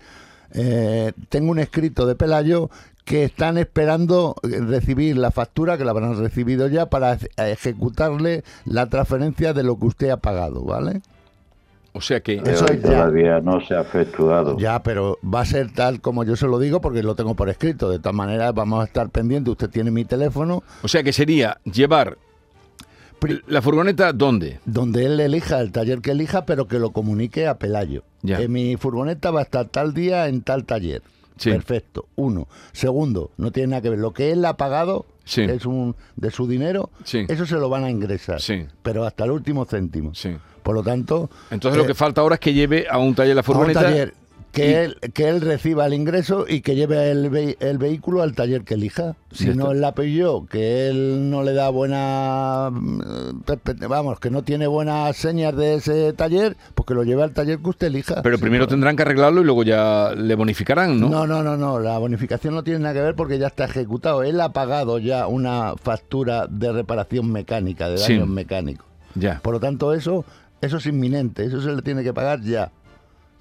Eh, 0.52 1.12
tengo 1.28 1.50
un 1.50 1.58
escrito 1.58 2.06
de 2.06 2.14
Pelayo 2.14 2.70
que 3.06 3.22
están 3.24 3.56
esperando 3.56 4.34
eh, 4.42 4.60
recibir 4.60 5.16
la 5.16 5.30
factura, 5.30 5.78
que 5.78 5.84
la 5.84 5.92
habrán 5.92 6.18
recibido 6.18 6.66
ya, 6.68 6.86
para 6.90 7.14
ej- 7.14 7.28
ejecutarle 7.38 8.42
la 8.64 8.86
transferencia 8.90 9.54
de 9.54 9.62
lo 9.62 9.78
que 9.78 9.86
usted 9.86 10.10
ha 10.10 10.16
pagado, 10.18 10.62
¿vale? 10.64 11.00
O 11.92 12.00
sea 12.02 12.20
que... 12.20 12.40
pero 12.42 12.54
eso 12.56 12.66
es 12.66 12.82
ya. 12.82 12.88
todavía 12.90 13.40
no 13.40 13.60
se 13.64 13.74
ha 13.74 13.80
efectuado. 13.80 14.58
Ya, 14.58 14.82
pero 14.82 15.18
va 15.24 15.40
a 15.40 15.44
ser 15.46 15.72
tal 15.72 16.00
como 16.02 16.24
yo 16.24 16.36
se 16.36 16.46
lo 16.46 16.58
digo 16.58 16.80
porque 16.82 17.02
lo 17.02 17.14
tengo 17.14 17.34
por 17.34 17.48
escrito. 17.48 17.88
De 17.88 17.98
todas 18.00 18.14
maneras, 18.14 18.52
vamos 18.52 18.82
a 18.82 18.84
estar 18.84 19.08
pendientes. 19.08 19.52
Usted 19.52 19.70
tiene 19.70 19.90
mi 19.90 20.04
teléfono. 20.04 20.62
O 20.82 20.88
sea 20.88 21.02
que 21.02 21.12
sería 21.14 21.58
llevar 21.64 22.18
Pri- 23.18 23.40
la 23.46 23.62
furgoneta 23.62 24.12
¿dónde? 24.12 24.60
donde 24.66 25.06
él 25.06 25.18
elija, 25.20 25.60
el 25.60 25.72
taller 25.72 26.00
que 26.02 26.10
elija, 26.10 26.44
pero 26.44 26.66
que 26.68 26.78
lo 26.78 26.90
comunique 26.90 27.46
a 27.46 27.56
Pelayo. 27.56 28.02
Ya. 28.20 28.36
Que 28.36 28.48
mi 28.48 28.76
furgoneta 28.76 29.30
va 29.30 29.40
a 29.40 29.44
estar 29.44 29.64
tal 29.68 29.94
día 29.94 30.28
en 30.28 30.42
tal 30.42 30.64
taller. 30.66 31.00
Sí. 31.36 31.50
Perfecto. 31.50 32.06
Uno. 32.16 32.48
Segundo, 32.72 33.30
no 33.36 33.50
tiene 33.52 33.68
nada 33.68 33.82
que 33.82 33.90
ver. 33.90 33.98
Lo 33.98 34.12
que 34.12 34.32
él 34.32 34.44
ha 34.44 34.56
pagado 34.56 35.06
Sí. 35.24 35.42
es 35.42 35.66
un 35.66 35.96
de 36.16 36.30
su 36.30 36.46
dinero, 36.46 36.90
Sí. 37.04 37.24
eso 37.28 37.44
se 37.46 37.56
lo 37.56 37.68
van 37.68 37.84
a 37.84 37.90
ingresar. 37.90 38.40
Pero 38.82 39.04
hasta 39.04 39.24
el 39.24 39.32
último 39.32 39.64
céntimo. 39.64 40.14
Sí. 40.14 40.36
Por 40.62 40.74
lo 40.74 40.82
tanto, 40.82 41.30
Entonces 41.50 41.76
lo 41.78 41.84
eh, 41.84 41.86
que 41.88 41.94
falta 41.94 42.20
ahora 42.20 42.34
es 42.36 42.40
que 42.40 42.52
lleve 42.52 42.86
a 42.90 42.98
un 42.98 43.14
taller 43.14 43.34
la 43.34 43.40
a 43.40 43.42
un 43.42 43.44
furgoneta. 43.44 43.82
taller 43.82 44.14
que 44.56 44.84
él 44.84 44.96
que 45.14 45.28
él 45.28 45.40
reciba 45.40 45.86
el 45.86 45.94
ingreso 45.94 46.46
y 46.48 46.60
que 46.62 46.74
lleve 46.74 47.10
el, 47.10 47.30
ve- 47.30 47.56
el 47.60 47.78
vehículo 47.78 48.22
al 48.22 48.34
taller 48.34 48.62
que 48.64 48.74
elija. 48.74 49.14
Si 49.32 49.48
no 49.48 49.70
él 49.72 49.80
la 49.80 49.94
pilló, 49.94 50.46
que 50.46 50.88
él 50.88 51.30
no 51.30 51.42
le 51.42 51.52
da 51.52 51.68
buena 51.68 52.70
mm, 52.72 53.42
perspe- 53.44 53.86
vamos, 53.88 54.18
que 54.18 54.30
no 54.30 54.42
tiene 54.42 54.66
buenas 54.66 55.16
señas 55.16 55.54
de 55.56 55.74
ese 55.74 56.12
taller, 56.14 56.56
pues 56.74 56.86
que 56.86 56.94
lo 56.94 57.02
lleve 57.04 57.22
al 57.22 57.32
taller 57.32 57.58
que 57.58 57.68
usted 57.68 57.86
elija. 57.88 58.22
Pero 58.22 58.36
Sí, 58.36 58.42
primero 58.42 58.66
tendrán 58.66 58.96
que 58.96 59.02
arreglarlo 59.02 59.40
y 59.40 59.44
luego 59.44 59.62
ya 59.62 60.12
le 60.16 60.34
bonificarán, 60.34 60.98
¿no? 61.00 61.08
No, 61.08 61.26
no, 61.26 61.42
no, 61.42 61.56
no, 61.56 61.78
la 61.78 61.98
bonificación 61.98 62.54
no 62.54 62.62
tiene 62.64 62.80
nada 62.80 62.94
que 62.94 63.00
ver 63.02 63.14
porque 63.14 63.38
ya 63.38 63.48
está 63.48 63.64
ejecutado. 63.66 64.22
Él 64.22 64.40
ha 64.40 64.52
pagado 64.52 64.98
ya 64.98 65.26
una 65.26 65.74
factura 65.76 66.46
de 66.48 66.72
reparación 66.72 67.30
mecánica, 67.30 67.88
de 67.88 67.98
Sí. 67.98 68.14
daños 68.14 68.28
mecánicos. 68.28 68.86
Ya. 69.14 69.40
Por 69.42 69.54
lo 69.54 69.60
tanto, 69.60 69.92
eso, 69.94 70.24
eso 70.60 70.78
es 70.78 70.86
inminente, 70.86 71.44
eso 71.44 71.60
se 71.60 71.72
le 71.72 71.82
tiene 71.82 72.02
que 72.02 72.12
pagar 72.14 72.40
ya. 72.42 72.70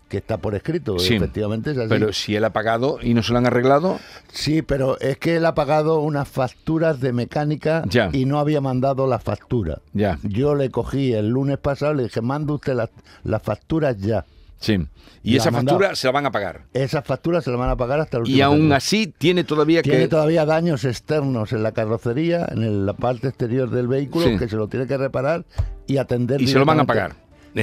Que 0.07 0.17
está 0.17 0.37
por 0.37 0.53
escrito, 0.53 0.99
Sí. 0.99 1.15
efectivamente 1.15 1.71
es 1.71 1.77
así. 1.79 1.89
Pero 1.89 2.13
si 2.13 2.35
él 2.35 2.45
ha 2.45 2.51
pagado 2.53 2.99
y 3.01 3.13
no 3.15 3.23
se 3.23 3.31
lo 3.31 3.39
han 3.39 3.47
arreglado, 3.47 3.99
Sí, 4.31 4.61
pero 4.61 4.99
es 4.99 5.17
que 5.17 5.37
él 5.37 5.45
ha 5.45 5.55
pagado 5.55 5.99
unas 5.99 6.27
facturas 6.27 6.99
de 7.01 7.11
mecánica 7.11 7.83
Ya. 7.89 8.09
y 8.13 8.25
no 8.25 8.37
había 8.39 8.61
mandado 8.61 9.07
la 9.07 9.17
factura. 9.19 9.79
ya. 9.93 10.19
Yo 10.23 10.53
le 10.53 10.69
cogí 10.69 11.13
el 11.13 11.29
lunes 11.29 11.57
pasado 11.57 11.93
y 11.93 11.97
le 11.97 12.03
dije, 12.03 12.21
manda 12.21 12.53
usted 12.53 12.75
las, 13.23 13.41
facturas 13.41 13.97
ya. 13.97 14.25
Sí. 14.59 14.77
Y 15.23 15.31
La 15.31 15.37
esa 15.37 15.49
ha 15.49 15.51
mandado. 15.51 15.79
factura 15.79 15.95
se 15.95 16.07
la 16.07 16.11
van 16.11 16.25
a 16.27 16.31
pagar. 16.31 16.61
Esas 16.73 17.03
facturas 17.03 17.43
se 17.43 17.49
las 17.49 17.59
van 17.59 17.69
a 17.71 17.75
pagar 17.75 17.99
hasta 17.99 18.17
el 18.17 18.21
último 18.21 18.37
Y 18.37 18.41
aún 18.41 18.71
así 18.73 19.07
tiene 19.17 19.43
todavía 19.43 19.81
Tiene 19.81 19.99
que... 20.01 20.07
todavía 20.07 20.45
daños 20.45 20.85
externos 20.85 21.51
en 21.51 21.63
la 21.63 21.71
carrocería, 21.71 22.47
en 22.51 22.61
el- 22.63 22.85
la 22.85 22.93
parte 22.93 23.27
exterior 23.29 23.69
del 23.71 23.87
vehículo, 23.87 24.25
Sí. 24.27 24.37
que 24.37 24.47
se 24.47 24.55
lo 24.55 24.67
tiene 24.67 24.85
que 24.85 24.97
reparar 24.97 25.45
y 25.87 25.97
atender. 25.97 26.41
Y 26.41 26.47
se 26.47 26.59
lo 26.59 26.65
van 26.65 26.79
a 26.79 26.85
pagar. 26.85 27.15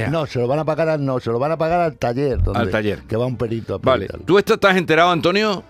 No, 0.09 0.25
se 0.25 0.39
lo 0.39 0.47
van 0.47 0.59
a 0.59 0.65
pagar 0.65 0.89
al, 0.89 1.05
no, 1.05 1.19
se 1.19 1.29
lo 1.29 1.39
van 1.39 1.51
a 1.51 1.57
pagar 1.57 1.79
al 1.81 1.95
taller. 1.97 2.41
Donde, 2.41 2.59
Al 2.59 2.69
taller. 2.71 2.99
Que 3.03 3.15
va 3.15 3.25
un 3.27 3.37
perito 3.37 3.75
a 3.75 3.77
Vale. 3.77 4.07
¿Tú 4.25 4.37
esto 4.39 4.55
estás 4.55 4.75
enterado, 4.75 5.11
Antonio? 5.11 5.63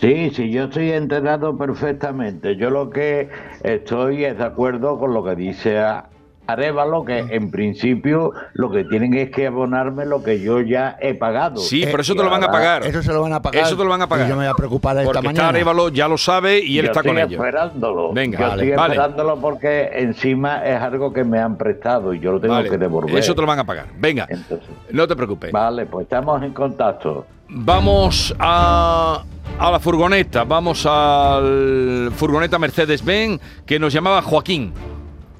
Sí, 0.00 0.30
sí, 0.34 0.50
yo 0.50 0.64
estoy 0.64 0.90
enterado 0.92 1.56
perfectamente. 1.56 2.56
Yo 2.56 2.70
lo 2.70 2.88
que 2.90 3.28
estoy 3.62 4.24
es 4.24 4.38
de 4.38 4.44
acuerdo 4.44 4.98
con 4.98 5.12
lo 5.12 5.22
que 5.22 5.34
dice 5.36 5.78
a- 5.78 6.08
Arevalo, 6.46 7.04
que 7.04 7.18
en 7.20 7.50
principio 7.50 8.32
lo 8.54 8.70
que 8.70 8.84
tienen 8.84 9.14
es 9.14 9.30
que 9.30 9.46
abonarme 9.46 10.04
lo 10.06 10.22
que 10.22 10.40
yo 10.40 10.60
ya 10.60 10.96
he 11.00 11.14
pagado. 11.14 11.58
Sí, 11.58 11.82
Eh, 11.84 11.88
pero 11.90 12.02
eso 12.02 12.14
te 12.14 12.22
lo 12.22 12.30
van 12.30 12.42
a 12.44 12.50
pagar. 12.50 12.84
Eso 12.84 13.02
se 13.02 13.12
lo 13.12 13.22
van 13.22 13.32
a 13.32 13.40
pagar. 13.40 13.62
Eso 13.64 13.76
te 13.76 13.84
lo 13.84 13.90
van 13.90 14.02
a 14.02 14.08
pagar. 14.08 14.26
Y 14.26 14.30
yo 14.30 14.36
me 14.36 14.42
voy 14.44 14.50
a 14.50 14.54
preocupar 14.54 14.96
esta 14.96 15.04
Porque 15.06 15.18
está 15.18 15.28
mañana. 15.28 15.48
Arevalo, 15.50 15.88
ya 15.90 16.08
lo 16.08 16.18
sabe 16.18 16.58
y 16.58 16.78
él 16.78 16.86
yo 16.86 16.90
está 16.90 17.00
estoy 17.00 17.12
con 17.12 17.18
ellos. 17.22 17.32
esperándolo. 17.44 18.12
Venga, 18.12 18.38
yo 18.38 18.48
vale, 18.48 18.62
estoy 18.64 18.76
vale. 18.76 18.94
esperándolo 18.94 19.36
porque 19.40 19.90
encima 19.94 20.66
es 20.66 20.80
algo 20.80 21.12
que 21.12 21.24
me 21.24 21.38
han 21.38 21.56
prestado 21.56 22.12
y 22.12 22.20
yo 22.20 22.32
lo 22.32 22.40
tengo 22.40 22.54
Vale, 22.54 22.68
que 22.70 22.78
devolver. 22.78 23.16
Eso 23.16 23.34
te 23.34 23.40
lo 23.40 23.46
van 23.46 23.60
a 23.60 23.64
pagar. 23.64 23.86
Venga, 23.98 24.26
Entonces, 24.28 24.68
no 24.90 25.06
te 25.06 25.14
preocupes. 25.16 25.52
vale, 25.52 25.86
pues 25.86 26.04
estamos 26.04 26.42
en 26.42 26.52
contacto. 26.52 27.24
Vamos 27.48 28.34
a, 28.38 29.22
a 29.58 29.70
la 29.70 29.78
furgoneta. 29.78 30.44
Vamos 30.44 30.86
al 30.86 32.10
furgoneta 32.16 32.58
Mercedes-Benz 32.58 33.40
que 33.66 33.78
nos 33.78 33.92
llamaba 33.92 34.22
Joaquín. 34.22 34.72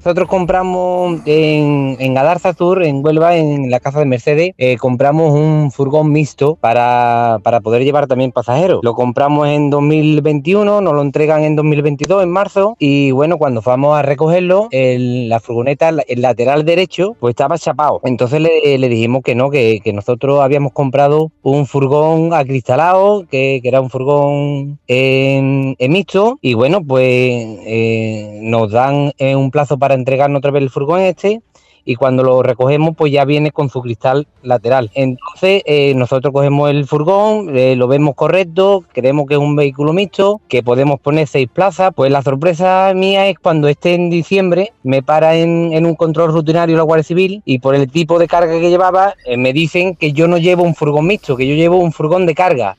Nosotros 0.03 0.27
compramos 0.27 1.21
en, 1.25 1.95
en 1.97 2.13
Gadarza 2.13 2.51
Tour, 2.51 2.83
en 2.83 3.05
Huelva, 3.05 3.37
en 3.37 3.71
la 3.71 3.79
casa 3.79 3.99
de 3.99 4.05
Mercedes, 4.05 4.51
eh, 4.57 4.75
compramos 4.75 5.31
un 5.33 5.71
furgón 5.71 6.11
mixto 6.11 6.55
para, 6.59 7.39
para 7.41 7.61
poder 7.61 7.85
llevar 7.85 8.07
también 8.07 8.33
pasajeros. 8.33 8.81
Lo 8.83 8.95
compramos 8.95 9.47
en 9.47 9.69
2021, 9.69 10.81
nos 10.81 10.93
lo 10.93 11.01
entregan 11.01 11.43
en 11.43 11.55
2022, 11.55 12.21
en 12.21 12.29
marzo, 12.31 12.75
y 12.79 13.11
bueno, 13.11 13.37
cuando 13.37 13.61
fuimos 13.61 13.97
a 13.97 14.01
recogerlo, 14.01 14.67
el- 14.71 15.29
la 15.29 15.39
furgoneta, 15.39 15.87
el 16.05 16.21
lateral 16.21 16.65
derecho, 16.65 17.15
pues 17.21 17.31
estaba 17.31 17.57
chapado. 17.57 18.01
Entonces 18.03 18.41
le, 18.41 18.77
le 18.77 18.89
dijimos 18.89 19.21
que 19.23 19.35
no, 19.35 19.49
que, 19.51 19.79
que 19.81 19.93
nosotros 19.93 20.41
habíamos 20.41 20.73
comprado 20.73 21.31
un 21.43 21.65
furgón 21.65 22.33
acristalado, 22.33 23.25
que, 23.31 23.61
que 23.63 23.69
era 23.69 23.79
un 23.79 23.89
furgón 23.89 24.79
en 24.87 25.75
mixto, 25.79 26.39
y 26.41 26.55
bueno, 26.55 26.83
pues 26.83 27.07
eh, 27.07 28.39
nos 28.41 28.69
dan 28.69 29.13
eh, 29.17 29.37
un 29.37 29.49
plazo 29.49 29.77
para 29.79 29.92
entregarnos 29.93 30.39
otra 30.39 30.51
vez 30.51 30.63
el 30.63 30.69
furgón 30.69 31.01
este 31.01 31.41
y 31.85 31.95
cuando 31.95 32.23
lo 32.23 32.43
recogemos 32.43 32.95
pues 32.95 33.11
ya 33.11 33.25
viene 33.25 33.51
con 33.51 33.69
su 33.69 33.81
cristal 33.81 34.27
lateral. 34.41 34.91
Entonces 34.93 35.63
eh, 35.65 35.93
nosotros 35.95 36.33
cogemos 36.33 36.69
el 36.69 36.85
furgón, 36.85 37.55
eh, 37.55 37.75
lo 37.75 37.87
vemos 37.87 38.15
correcto, 38.15 38.83
creemos 38.93 39.27
que 39.27 39.35
es 39.35 39.39
un 39.39 39.55
vehículo 39.55 39.93
mixto, 39.93 40.41
que 40.47 40.63
podemos 40.63 40.99
poner 40.99 41.27
seis 41.27 41.49
plazas. 41.51 41.91
Pues 41.95 42.11
la 42.11 42.21
sorpresa 42.21 42.91
mía 42.95 43.27
es 43.27 43.37
cuando 43.39 43.67
esté 43.67 43.95
en 43.95 44.09
diciembre, 44.09 44.73
me 44.83 45.03
para 45.03 45.35
en, 45.35 45.73
en 45.73 45.85
un 45.85 45.95
control 45.95 46.31
rutinario 46.31 46.77
la 46.77 46.83
Guardia 46.83 47.03
Civil 47.03 47.41
y 47.45 47.59
por 47.59 47.75
el 47.75 47.89
tipo 47.91 48.19
de 48.19 48.27
carga 48.27 48.53
que 48.53 48.69
llevaba 48.69 49.15
eh, 49.25 49.37
me 49.37 49.53
dicen 49.53 49.95
que 49.95 50.13
yo 50.13 50.27
no 50.27 50.37
llevo 50.37 50.63
un 50.63 50.75
furgón 50.75 51.07
mixto, 51.07 51.35
que 51.35 51.47
yo 51.47 51.55
llevo 51.55 51.77
un 51.77 51.91
furgón 51.91 52.25
de 52.25 52.35
carga. 52.35 52.77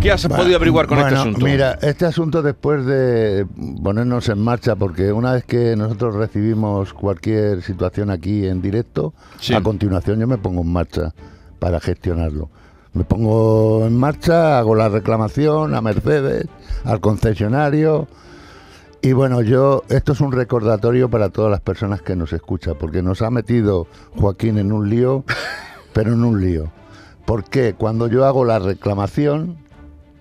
¿Qué 0.00 0.12
has 0.12 0.22
Bueno, 0.28 0.42
podido 0.42 0.56
averiguar 0.56 0.86
con 0.86 0.98
este 0.98 1.14
asunto? 1.16 1.44
Mira, 1.44 1.76
este 1.82 2.06
asunto 2.06 2.40
después 2.40 2.86
de 2.86 3.46
ponernos 3.82 4.28
en 4.28 4.38
marcha, 4.38 4.76
porque 4.76 5.12
una 5.12 5.32
vez 5.32 5.44
que 5.44 5.74
nosotros 5.76 6.14
recibimos 6.14 6.94
cualquier 6.94 7.62
situación 7.62 8.10
aquí 8.10 8.46
en 8.46 8.62
directo, 8.62 9.12
Sí. 9.40 9.54
a 9.54 9.60
continuación 9.62 10.20
yo 10.20 10.28
me 10.28 10.38
pongo 10.38 10.62
en 10.62 10.72
marcha 10.72 11.14
para 11.58 11.80
gestionarlo. 11.80 12.48
Me 12.92 13.02
pongo 13.04 13.86
en 13.86 13.96
marcha, 13.96 14.58
hago 14.58 14.76
la 14.76 14.88
reclamación 14.88 15.74
a 15.74 15.80
Mercedes, 15.80 16.46
al 16.84 17.00
concesionario. 17.00 18.06
Y 19.02 19.12
bueno, 19.12 19.42
yo, 19.42 19.82
esto 19.88 20.12
es 20.12 20.20
un 20.20 20.30
recordatorio 20.32 21.08
para 21.10 21.28
todas 21.30 21.50
las 21.50 21.60
personas 21.60 22.02
que 22.02 22.14
nos 22.14 22.32
escuchan, 22.32 22.76
porque 22.78 23.02
nos 23.02 23.20
ha 23.20 23.30
metido 23.30 23.88
Joaquín 24.16 24.58
en 24.58 24.70
un 24.72 24.88
lío, 24.88 25.24
pero 25.92 26.12
en 26.12 26.22
un 26.24 26.40
lío. 26.40 26.70
Porque 27.26 27.74
cuando 27.74 28.06
yo 28.06 28.24
hago 28.24 28.44
la 28.44 28.58
reclamación, 28.60 29.56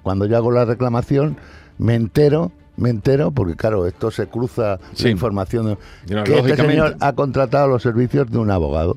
cuando 0.07 0.25
yo 0.25 0.37
hago 0.37 0.51
la 0.51 0.63
reclamación, 0.63 1.35
me 1.77 1.95
entero, 1.95 2.53
me 2.77 2.89
entero, 2.89 3.31
porque 3.31 3.55
claro, 3.57 3.85
esto 3.87 4.09
se 4.09 4.27
cruza 4.27 4.79
Sí. 4.93 5.03
la 5.03 5.09
información, 5.09 5.77
No, 6.09 6.23
que 6.23 6.39
este 6.39 6.55
señor 6.55 6.95
ha 7.01 7.11
contratado 7.11 7.67
los 7.67 7.83
servicios 7.83 8.31
de 8.31 8.37
un 8.37 8.49
abogado. 8.49 8.95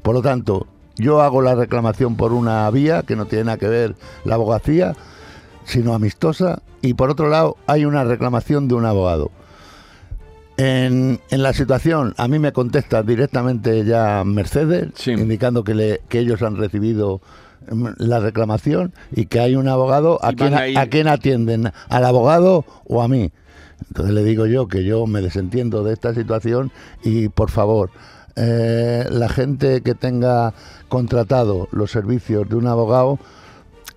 Por 0.00 0.14
lo 0.14 0.22
tanto, 0.22 0.66
yo 0.96 1.20
hago 1.20 1.42
la 1.42 1.54
reclamación 1.54 2.16
por 2.16 2.32
una 2.32 2.70
vía 2.70 3.02
que 3.02 3.14
no 3.14 3.26
tiene 3.26 3.44
nada 3.44 3.58
que 3.58 3.68
ver 3.68 3.94
la 4.24 4.36
abogacía, 4.36 4.94
sino 5.64 5.92
amistosa, 5.92 6.62
y 6.80 6.94
por 6.94 7.10
otro 7.10 7.28
lado 7.28 7.58
hay 7.66 7.84
una 7.84 8.04
reclamación 8.04 8.68
de 8.68 8.74
un 8.74 8.86
abogado. 8.86 9.30
En, 10.56 11.20
en 11.30 11.42
la 11.42 11.52
situación, 11.52 12.14
a 12.16 12.26
mí 12.26 12.38
me 12.38 12.52
contesta 12.54 13.02
directamente 13.02 13.84
ya 13.84 14.24
Mercedes, 14.24 14.88
Sí. 14.94 15.10
indicando 15.12 15.62
que, 15.62 15.74
le- 15.74 16.00
que 16.08 16.20
ellos 16.20 16.40
han 16.40 16.56
recibido 16.56 17.20
la 17.98 18.20
reclamación 18.20 18.92
y 19.12 19.26
que 19.26 19.40
hay 19.40 19.56
un 19.56 19.68
abogado 19.68 20.18
a 20.22 20.32
van 20.32 20.54
a 20.54 20.80
a 20.80 20.86
quien 20.86 21.08
atienden, 21.08 21.72
al 21.88 22.04
abogado 22.04 22.64
o 22.86 23.02
a 23.02 23.08
mí. 23.08 23.30
Entonces 23.88 24.14
le 24.14 24.24
digo 24.24 24.46
yo 24.46 24.68
que 24.68 24.84
yo 24.84 25.06
me 25.06 25.20
desentiendo 25.20 25.84
de 25.84 25.92
esta 25.92 26.14
situación 26.14 26.72
y 27.04 27.28
por 27.28 27.50
favor, 27.50 27.90
eh, 28.36 29.06
la 29.10 29.28
gente 29.28 29.82
que 29.82 29.94
tenga 29.94 30.54
contratado 30.88 31.68
los 31.72 31.90
servicios 31.90 32.48
de 32.48 32.56
un 32.56 32.66
abogado 32.66 33.18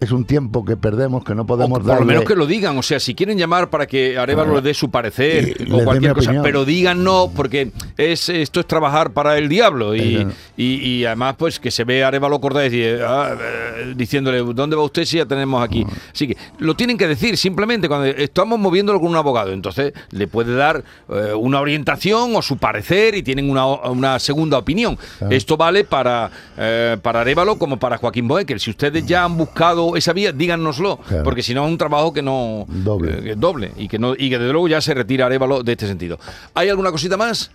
es 0.02 0.12
un 0.12 0.26
tiempo 0.26 0.66
que 0.66 0.76
perdemos, 0.76 1.24
que 1.24 1.36
no 1.36 1.46
podemos 1.46 1.80
por 1.80 2.00
lo 2.00 2.06
menos 2.06 2.26
que 2.26 2.36
lo 2.36 2.48
digan, 2.48 2.76
o 2.76 2.82
sea, 2.82 3.00
si 3.00 3.14
quieren 3.14 3.38
llamar 3.38 3.70
para 3.70 3.86
que 3.86 4.18
Arevalo 4.18 4.56
les 4.56 4.64
dé 4.64 4.74
su 4.74 4.90
parecer 4.90 5.56
Y 5.60 5.72
o 5.72 5.84
cualquier 5.84 6.14
cosa, 6.14 6.32
opinión. 6.32 6.44
pero 6.44 6.66
digan 6.66 7.04
no, 7.04 7.32
porque 7.36 7.72
es 7.98 8.28
esto 8.28 8.60
es 8.62 8.66
trabajar 8.66 9.14
para 9.14 9.38
el 9.38 9.48
diablo 9.48 9.96
y, 9.96 10.26
y, 10.58 10.66
y 10.74 11.06
además 11.06 11.36
pues 11.38 11.60
que 11.60 11.70
se 11.70 11.84
ve 11.84 12.04
Arevalo 12.04 12.42
Cordés 12.42 12.74
y, 12.74 12.84
ah, 12.84 13.36
eh, 13.40 13.94
diciéndole 13.96 14.40
¿dónde 14.40 14.76
va 14.76 14.82
usted 14.82 15.06
si 15.06 15.18
ya 15.18 15.28
tenemos 15.28 15.64
aquí? 15.64 15.86
Así 16.12 16.30
que 16.30 16.38
lo 16.58 16.76
tienen 16.76 16.98
que 16.98 17.08
decir 17.08 17.38
simplemente 17.38 17.88
cuando 17.88 18.08
estamos 18.08 18.58
moviéndolo 18.58 19.00
con 19.00 19.10
un 19.10 19.18
abogado, 19.18 19.52
entonces 19.52 19.94
le 20.10 20.26
puede 20.26 20.56
dar 20.56 20.84
eh, 21.10 21.32
una 21.36 21.62
orientación 21.62 22.36
o 22.36 22.42
su 22.42 22.58
parecer 22.58 23.14
y 23.14 23.22
tienen 23.22 23.52
una, 23.52 23.68
una 23.68 24.18
segunda 24.18 24.58
opinión. 24.58 24.98
Esto 25.30 25.58
vale 25.58 25.84
para, 25.84 26.32
eh, 26.58 26.98
para 27.04 27.22
Arevalo 27.22 27.60
como 27.60 27.78
para 27.78 27.98
Joaquín 27.98 28.28
Boecker. 28.28 28.60
Si 28.60 28.72
ustedes 28.72 29.06
ya 29.06 29.26
han 29.26 29.38
buscado 29.38 29.91
esa 29.96 30.14
vía, 30.14 30.32
díganoslo, 30.32 30.98
Claro. 30.98 31.24
porque 31.24 31.44
si 31.44 31.54
no 31.54 31.66
es 31.66 31.72
un 31.72 31.78
trabajo 31.78 32.12
que 32.14 32.22
no 32.22 32.66
Doble. 32.68 33.12
eh, 33.20 33.22
que 33.24 33.36
doble 33.36 33.72
y 33.78 33.88
que 33.88 34.00
no 34.00 34.14
y 34.14 34.30
que 34.30 34.38
desde 34.40 34.52
luego 34.52 34.68
ya 34.68 34.82
se 34.82 34.94
retira 34.94 35.26
Arevalo 35.26 35.64
de 35.64 35.72
este 35.74 35.88
sentido. 35.88 36.20
¿Hay 36.54 36.70
alguna 36.70 36.92
cosita 36.92 37.18
más? 37.18 37.52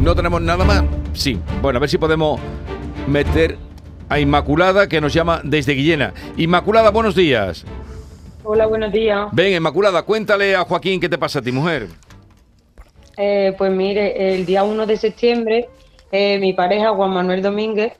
¿No 0.00 0.14
tenemos 0.14 0.40
nada 0.40 0.64
más? 0.64 0.84
Sí. 1.12 1.38
Bueno, 1.60 1.76
a 1.76 1.80
ver 1.80 1.90
si 1.90 1.98
podemos 1.98 2.40
meter 3.06 3.58
a 4.08 4.18
Inmaculada 4.18 4.88
que 4.88 5.00
nos 5.00 5.12
llama 5.12 5.40
desde 5.44 5.72
Guillena. 5.74 6.12
Inmaculada, 6.36 6.90
buenos 6.90 7.14
días. 7.14 7.64
Hola, 8.42 8.66
buenos 8.66 8.90
días. 8.92 9.28
Ven, 9.32 9.54
Inmaculada, 9.54 10.02
cuéntale 10.02 10.56
a 10.56 10.64
Joaquín 10.64 10.98
qué 11.00 11.08
te 11.08 11.18
pasa 11.18 11.40
a 11.40 11.42
ti, 11.42 11.52
mujer. 11.52 11.88
Eh, 13.16 13.54
pues 13.58 13.70
mire, 13.70 14.34
el 14.34 14.46
día 14.46 14.64
1 14.64 14.86
de 14.86 14.96
septiembre, 14.96 15.68
eh, 16.10 16.38
mi 16.38 16.54
pareja, 16.54 16.90
Juan 16.94 17.10
Manuel 17.12 17.42
Domínguez, 17.42 17.92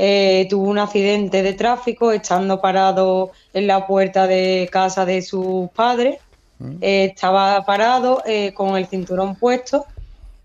eh, 0.00 0.46
tuvo 0.48 0.68
un 0.70 0.78
accidente 0.78 1.42
de 1.42 1.52
tráfico 1.54 2.12
estando 2.12 2.60
parado 2.60 3.32
en 3.52 3.66
la 3.66 3.84
puerta 3.86 4.26
de 4.28 4.68
casa 4.72 5.04
de 5.04 5.20
sus 5.22 5.68
padres. 5.72 6.18
Eh, 6.80 7.10
estaba 7.14 7.64
parado 7.66 8.22
eh, 8.26 8.52
con 8.54 8.76
el 8.76 8.86
cinturón 8.86 9.34
puesto 9.36 9.84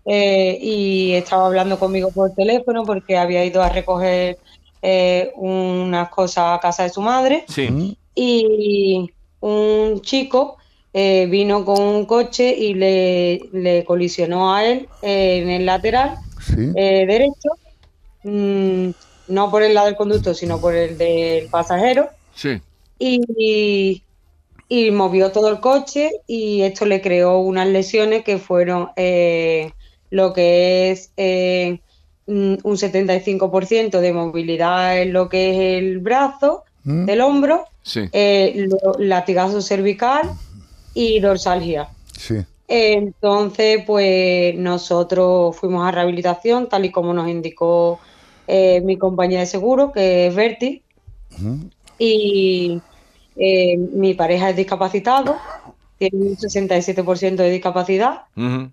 eh, 0.04 0.58
y 0.60 1.12
estaba 1.14 1.46
hablando 1.46 1.78
conmigo 1.78 2.10
por 2.10 2.32
teléfono 2.34 2.84
porque 2.84 3.16
había 3.16 3.44
ido 3.44 3.62
a 3.62 3.68
recoger 3.68 4.38
eh, 4.82 5.32
unas 5.36 6.08
cosas 6.10 6.56
a 6.56 6.60
casa 6.60 6.82
de 6.82 6.90
su 6.90 7.00
madre 7.00 7.44
Sí. 7.48 7.96
y 8.14 9.10
un 9.40 10.00
chico 10.02 10.56
eh, 10.92 11.26
vino 11.28 11.64
con 11.64 11.80
un 11.80 12.06
coche 12.06 12.54
y 12.56 12.74
le, 12.74 13.40
le 13.52 13.84
colisionó 13.84 14.54
a 14.54 14.64
él 14.64 14.88
eh, 15.02 15.40
en 15.42 15.50
el 15.50 15.66
lateral 15.66 16.16
Sí. 16.40 16.70
eh, 16.76 17.04
derecho, 17.06 17.50
mm, 18.22 18.90
no 19.28 19.50
por 19.50 19.62
el 19.62 19.74
lado 19.74 19.86
del 19.86 19.96
conductor, 19.96 20.34
sino 20.34 20.60
por 20.60 20.74
el 20.74 20.96
del 20.98 21.48
pasajero, 21.48 22.08
Sí. 22.34 22.60
y, 22.98 24.02
y 24.68 24.90
movió 24.90 25.30
todo 25.32 25.48
el 25.48 25.60
coche 25.60 26.10
y 26.26 26.62
esto 26.62 26.84
le 26.86 27.00
creó 27.00 27.38
unas 27.38 27.68
lesiones 27.68 28.24
que 28.24 28.38
fueron 28.38 28.90
eh, 28.96 29.72
lo 30.10 30.32
que 30.32 30.90
es 30.90 31.10
eh, 31.16 31.80
mm, 32.26 32.54
un 32.62 32.76
75% 32.76 34.00
de 34.00 34.12
movilidad 34.12 35.00
en 35.00 35.12
lo 35.12 35.28
que 35.28 35.50
es 35.50 35.82
el 35.82 35.98
brazo, 35.98 36.64
¿Mm? 36.84 37.04
del 37.06 37.20
hombro, 37.20 37.64
Sí. 37.82 38.08
eh, 38.12 38.66
lo- 38.68 38.96
latigazo 38.98 39.60
cervical 39.62 40.30
y 40.94 41.20
dorsalgia. 41.20 41.88
Sí. 42.16 42.36
Entonces, 42.68 43.82
pues 43.86 44.54
nosotros 44.56 45.56
fuimos 45.56 45.86
a 45.86 45.90
rehabilitación, 45.90 46.68
tal 46.68 46.84
y 46.84 46.90
como 46.90 47.12
nos 47.12 47.28
indicó 47.28 48.00
eh, 48.46 48.80
mi 48.82 48.96
compañía 48.96 49.40
de 49.40 49.46
seguro, 49.46 49.92
que 49.92 50.26
es 50.26 50.34
Berti, 50.34 50.82
Ujú. 51.38 51.70
y 51.98 52.80
eh, 53.36 53.76
mi 53.76 54.14
pareja 54.14 54.50
es 54.50 54.56
discapacitado, 54.56 55.36
tiene 55.98 56.16
un 56.16 56.36
67% 56.36 57.42
de 57.42 57.50
discapacidad. 57.50 58.22
Ujú. 58.36 58.70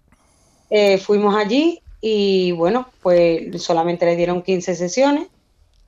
Eh, 0.69 0.97
fuimos 0.97 1.36
allí 1.36 1.81
y 1.99 2.51
bueno, 2.53 2.91
pues 3.01 3.62
solamente 3.62 4.05
le 4.05 4.15
dieron 4.15 4.41
15 4.41 4.75
sesiones 4.75 5.27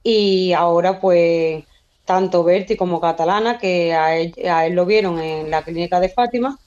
y 0.04 0.54
ahora 0.54 1.00
pues 1.00 1.64
tanto 2.06 2.44
Berti 2.44 2.76
como 2.76 3.00
Catalana, 3.00 3.58
que 3.58 3.94
a 3.94 4.18
él, 4.18 4.34
a 4.50 4.66
él 4.66 4.74
lo 4.74 4.86
vieron 4.86 5.20
en 5.20 5.50
la 5.50 5.64
clínica 5.64 6.00
de 6.00 6.10
Fátima, 6.10 6.60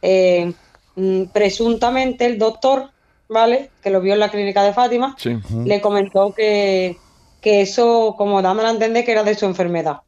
eh, 0.00 0.52
mm, 0.96 1.24
presuntamente 1.24 2.24
el 2.26 2.38
doctor, 2.38 2.90
¿vale? 3.28 3.70
Que 3.82 3.90
lo 3.90 4.00
vio 4.00 4.14
en 4.14 4.20
la 4.20 4.30
clínica 4.30 4.62
de 4.62 4.72
Fátima, 4.72 5.14
Sí. 5.18 5.36
le 5.64 5.80
comentó 5.80 6.32
que, 6.34 6.96
que 7.40 7.60
eso, 7.62 8.14
como 8.16 8.42
dándole 8.42 8.68
a 8.68 8.72
entender 8.72 9.04
que 9.04 9.12
era 9.12 9.22
de 9.24 9.34
su 9.34 9.44
enfermedad, 9.46 9.98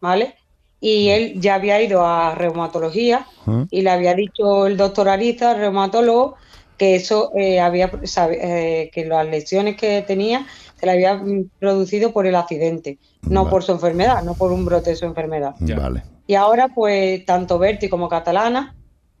¿vale? 0.00 0.34
Y 0.80 1.08
él 1.08 1.40
ya 1.40 1.54
había 1.54 1.80
ido 1.80 2.06
a 2.06 2.34
reumatología 2.34 3.26
y 3.70 3.80
le 3.82 3.90
había 3.90 4.14
dicho 4.14 4.66
el 4.66 4.76
doctor 4.76 5.08
Ariza, 5.08 5.52
el 5.52 5.58
reumatólogo, 5.58 6.34
que 6.76 6.94
eso 6.96 7.30
eh, 7.34 7.58
había 7.60 7.90
eh, 8.30 8.90
que 8.92 9.06
las 9.06 9.26
lesiones 9.26 9.76
que 9.76 10.02
tenía 10.06 10.46
se 10.78 10.84
le 10.84 10.92
había 10.92 11.14
mm, 11.14 11.48
producido 11.58 12.12
por 12.12 12.26
el 12.26 12.34
accidente, 12.36 12.98
no 13.22 13.44
Vale. 13.44 13.50
por 13.50 13.62
su 13.62 13.72
enfermedad, 13.72 14.22
no 14.22 14.34
por 14.34 14.52
un 14.52 14.66
brote 14.66 14.90
de 14.90 14.96
su 14.96 15.06
enfermedad. 15.06 15.54
Vale. 15.58 16.02
Y 16.26 16.34
ahora, 16.34 16.68
pues, 16.68 17.24
tanto 17.24 17.58
Berti 17.58 17.88
como 17.88 18.10
Catalana 18.10 18.74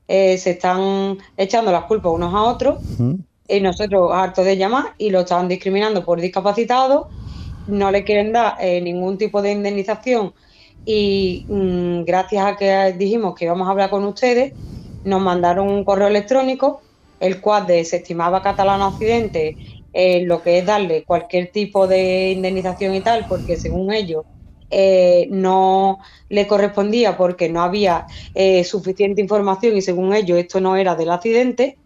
eh, 0.06 0.36
se 0.36 0.50
están 0.50 1.16
echando 1.38 1.72
las 1.72 1.84
culpas 1.84 2.12
unos 2.12 2.34
a 2.34 2.42
otros. 2.42 2.78
Y 3.48 3.60
nosotros 3.60 4.10
hartos 4.12 4.44
de 4.44 4.56
llamar 4.56 4.94
y 4.98 5.10
lo 5.10 5.20
estaban 5.20 5.48
discriminando 5.48 6.04
por 6.04 6.20
discapacitado, 6.20 7.12
no 7.66 7.90
le 7.90 8.04
quieren 8.04 8.32
dar 8.32 8.56
eh, 8.60 8.80
ningún 8.80 9.18
tipo 9.18 9.42
de 9.42 9.52
indemnización 9.52 10.34
y 10.84 11.46
mm, 11.48 12.04
gracias 12.04 12.46
a 12.46 12.56
que 12.56 12.94
dijimos 12.96 13.34
que 13.34 13.44
íbamos 13.46 13.68
a 13.68 13.72
hablar 13.72 13.90
con 13.90 14.04
ustedes, 14.04 14.54
nos 15.04 15.20
mandaron 15.20 15.68
un 15.68 15.84
correo 15.84 16.08
electrónico, 16.08 16.82
el 17.20 17.40
cual 17.40 17.66
desestimaba 17.66 18.42
Catalana 18.42 18.88
Occidente 18.88 19.56
eh, 19.92 20.24
lo 20.26 20.42
que 20.42 20.58
es 20.58 20.66
darle 20.66 21.04
cualquier 21.04 21.50
tipo 21.52 21.86
de 21.86 22.32
indemnización 22.32 22.94
y 22.94 23.02
tal, 23.02 23.26
porque 23.28 23.56
según 23.56 23.92
ellos 23.92 24.24
eh, 24.70 25.28
no 25.30 25.98
le 26.28 26.46
correspondía 26.46 27.16
porque 27.16 27.48
no 27.48 27.62
había 27.62 28.06
eh, 28.34 28.64
suficiente 28.64 29.20
información 29.22 29.76
y 29.76 29.82
según 29.82 30.12
ellos 30.14 30.38
esto 30.38 30.60
no 30.60 30.76
era 30.76 30.94
del 30.96 31.10
accidente, 31.10 31.78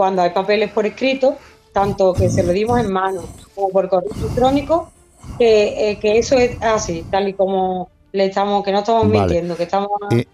cuando 0.00 0.22
hay 0.22 0.30
papeles 0.30 0.70
por 0.70 0.86
escrito, 0.86 1.36
tanto 1.74 2.14
que 2.14 2.30
se 2.30 2.42
lo 2.42 2.52
dimos 2.52 2.80
en 2.80 2.90
mano 2.90 3.20
como 3.54 3.68
por 3.68 3.86
correo 3.90 4.10
electrónico, 4.18 4.88
que, 5.38 5.90
eh, 5.90 5.98
que 6.00 6.16
eso 6.18 6.38
es 6.38 6.56
así, 6.62 7.04
tal 7.10 7.28
y 7.28 7.34
como 7.34 7.90
le 8.12 8.24
estamos, 8.24 8.64
que 8.64 8.72
no 8.72 8.78
estamos 8.78 9.02
Vale. 9.08 9.18
mintiendo, 9.20 9.56
que 9.58 9.64
estamos 9.64 9.90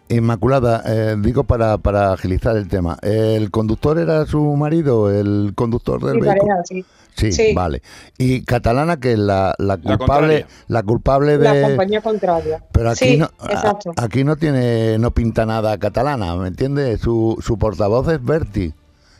Inmaculada, 0.09 0.85
eh, 0.87 1.16
digo 1.18 1.42
para, 1.42 1.79
para 1.79 2.12
agilizar 2.12 2.57
el 2.57 2.68
tema. 2.68 2.96
¿El 3.02 3.50
conductor 3.50 3.98
era 3.98 4.24
su 4.24 4.40
marido, 4.55 5.11
el 5.11 5.52
conductor 5.57 5.98
del 6.00 6.20
vehículo? 6.20 6.46
pareja, 6.46 6.62
sí. 6.64 6.85
Sí, 7.16 7.33
Sí. 7.33 7.55
vale. 7.55 7.81
Y 8.18 8.44
Catalana, 8.44 8.98
que 8.98 9.12
es 9.14 9.18
la, 9.18 9.55
la 9.59 9.79
culpable, 9.79 10.46
la 10.68 10.83
culpable 10.85 11.38
La 11.38 11.55
de... 11.55 11.62
compañía 11.62 12.00
contraria. 12.02 12.62
Pero 12.70 12.90
aquí 12.90 13.05
Sí, 13.12 13.16
no, 13.16 13.31
a- 13.40 13.52
exacto. 13.52 13.90
aquí 13.96 14.22
no 14.22 14.37
tiene, 14.37 14.98
no 14.98 15.11
pinta 15.11 15.44
nada 15.44 15.76
catalana, 15.79 16.37
¿me 16.37 16.46
entiendes? 16.48 17.00
Su, 17.00 17.37
su 17.40 17.59
portavoz 17.59 18.07
es 18.09 18.22
Berti, 18.22 18.72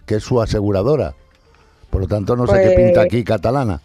que 0.07 0.17
es 0.17 0.23
su 0.25 0.41
aseguradora. 0.41 1.15
Por 1.91 2.01
lo 2.03 2.09
tanto, 2.09 2.37
no 2.37 2.47
sé 2.47 2.55
qué 2.55 2.71
Pues- 2.71 2.77
pinta 2.77 3.03
aquí 3.03 3.25
catalana. 3.25 3.81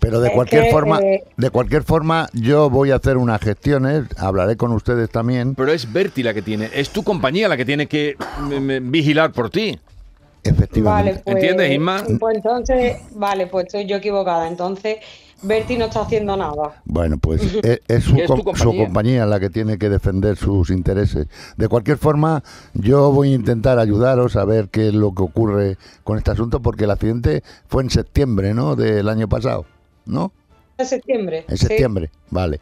Pero 0.00 0.20
de 0.20 0.30
cualquier 0.32 0.64
que, 0.64 0.70
forma, 0.70 0.98
eh, 1.00 1.24
de 1.36 1.48
cualquier 1.50 1.82
forma, 1.82 2.28
yo 2.34 2.68
voy 2.68 2.90
a 2.90 2.96
hacer 2.96 3.16
unas 3.16 3.40
gestiones, 3.40 4.04
hablaré 4.18 4.56
con 4.56 4.72
ustedes 4.72 5.08
también, 5.08 5.54
Pero 5.54 5.72
es 5.72 5.90
Berti 5.90 6.22
la 6.22 6.34
que 6.34 6.42
tiene, 6.42 6.68
es 6.74 6.90
tu 6.90 7.02
compañía 7.02 7.48
la 7.48 7.56
que 7.56 7.64
tiene 7.64 7.86
que 7.86 8.16
mm, 8.40 8.52
mm, 8.54 8.90
vigilar 8.90 9.32
por 9.32 9.48
ti. 9.48 9.78
efectivamente. 10.42 10.82
Vale, 11.10 11.22
pues, 11.24 11.36
¿Entiendes, 11.36 11.72
Isma? 11.72 12.04
Pues 12.20 12.36
entonces, 12.36 12.96
vale, 13.14 13.46
pues 13.46 13.64
estoy 13.66 13.86
yo 13.86 13.96
equivocada. 13.96 14.46
Entonces, 14.46 14.96
Berti 15.42 15.76
no 15.76 15.86
está 15.86 16.02
haciendo 16.02 16.36
nada. 16.36 16.82
Bueno, 16.84 17.18
pues 17.18 17.42
es, 17.62 17.80
es 17.88 18.04
su, 18.04 18.16
es 18.16 18.28
compañía. 18.62 19.26
la 19.26 19.40
que 19.40 19.50
tiene 19.50 19.78
que 19.78 19.88
defender 19.88 20.36
sus 20.36 20.70
intereses. 20.70 21.26
De 21.56 21.68
cualquier 21.68 21.98
forma, 21.98 22.42
yo 22.72 23.12
voy 23.12 23.32
a 23.32 23.34
intentar 23.34 23.78
ayudaros 23.78 24.36
a 24.36 24.44
ver 24.44 24.68
qué 24.68 24.88
es 24.88 24.94
lo 24.94 25.12
que 25.14 25.22
ocurre 25.22 25.76
con 26.02 26.18
este 26.18 26.30
asunto, 26.30 26.60
porque 26.60 26.84
el 26.84 26.90
accidente 26.90 27.42
fue 27.68 27.82
en 27.82 27.90
septiembre, 27.90 28.54
¿no? 28.54 28.76
Del 28.76 29.08
año 29.08 29.28
pasado, 29.28 29.66
¿no? 30.06 30.32
En 30.76 30.86
septiembre. 30.86 31.44
En 31.46 31.56
sí. 31.56 31.66
septiembre, 31.66 32.10
vale. 32.30 32.60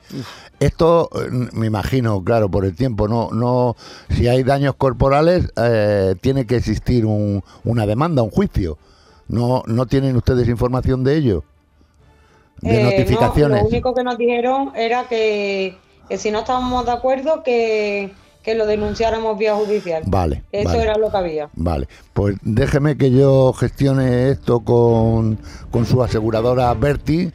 Esto, 0.61 1.09
eh, 1.15 1.31
me 1.53 1.67
imagino, 1.67 2.23
claro, 2.23 2.51
por 2.51 2.65
el 2.67 2.75
tiempo, 2.75 3.09
no, 3.09 3.31
no, 3.33 3.75
si 4.11 4.29
hay 4.29 4.43
daños 4.43 4.75
corporales, 4.77 5.51
eh, 5.57 6.15
tiene 6.21 6.47
que 6.47 6.57
existir 6.57 7.07
un- 7.07 7.43
una 7.65 7.87
demanda, 7.87 8.23
un 8.23 8.31
juicio. 8.31 8.77
No, 9.29 9.63
no 9.67 9.87
tienen 9.87 10.15
ustedes 10.17 10.47
información 10.49 11.05
de 11.05 11.17
ello, 11.17 11.45
de 12.63 12.81
Eh, 12.81 12.83
no, 12.85 12.91
notificaciones. 12.91 13.63
lo 13.63 13.69
único 13.69 13.95
que 13.95 14.03
nos 14.05 14.17
dijeron 14.17 14.73
era 14.75 15.05
que, 15.09 15.77
que 16.09 16.17
si 16.19 16.31
no 16.31 16.39
estábamos 16.41 16.87
de 16.87 16.93
acuerdo, 16.93 17.43
que, 17.43 18.13
que 18.43 18.55
lo 18.55 18.67
denunciáramos 18.67 19.37
vía 19.39 19.55
judicial. 19.55 20.03
Vale, 20.07 20.43
Eso 20.53 20.69
vale. 20.71 20.83
era 20.83 20.97
lo 20.97 21.11
que 21.11 21.17
había. 21.17 21.49
Vale, 21.55 21.89
pues 22.13 22.37
déjeme 22.43 22.97
que 22.97 23.11
yo 23.11 23.53
gestione 23.53 24.31
esto 24.31 24.61
con, 24.61 25.39
con 25.71 25.85
su 25.87 26.03
aseguradora 26.03 26.73
Berti 26.75 27.31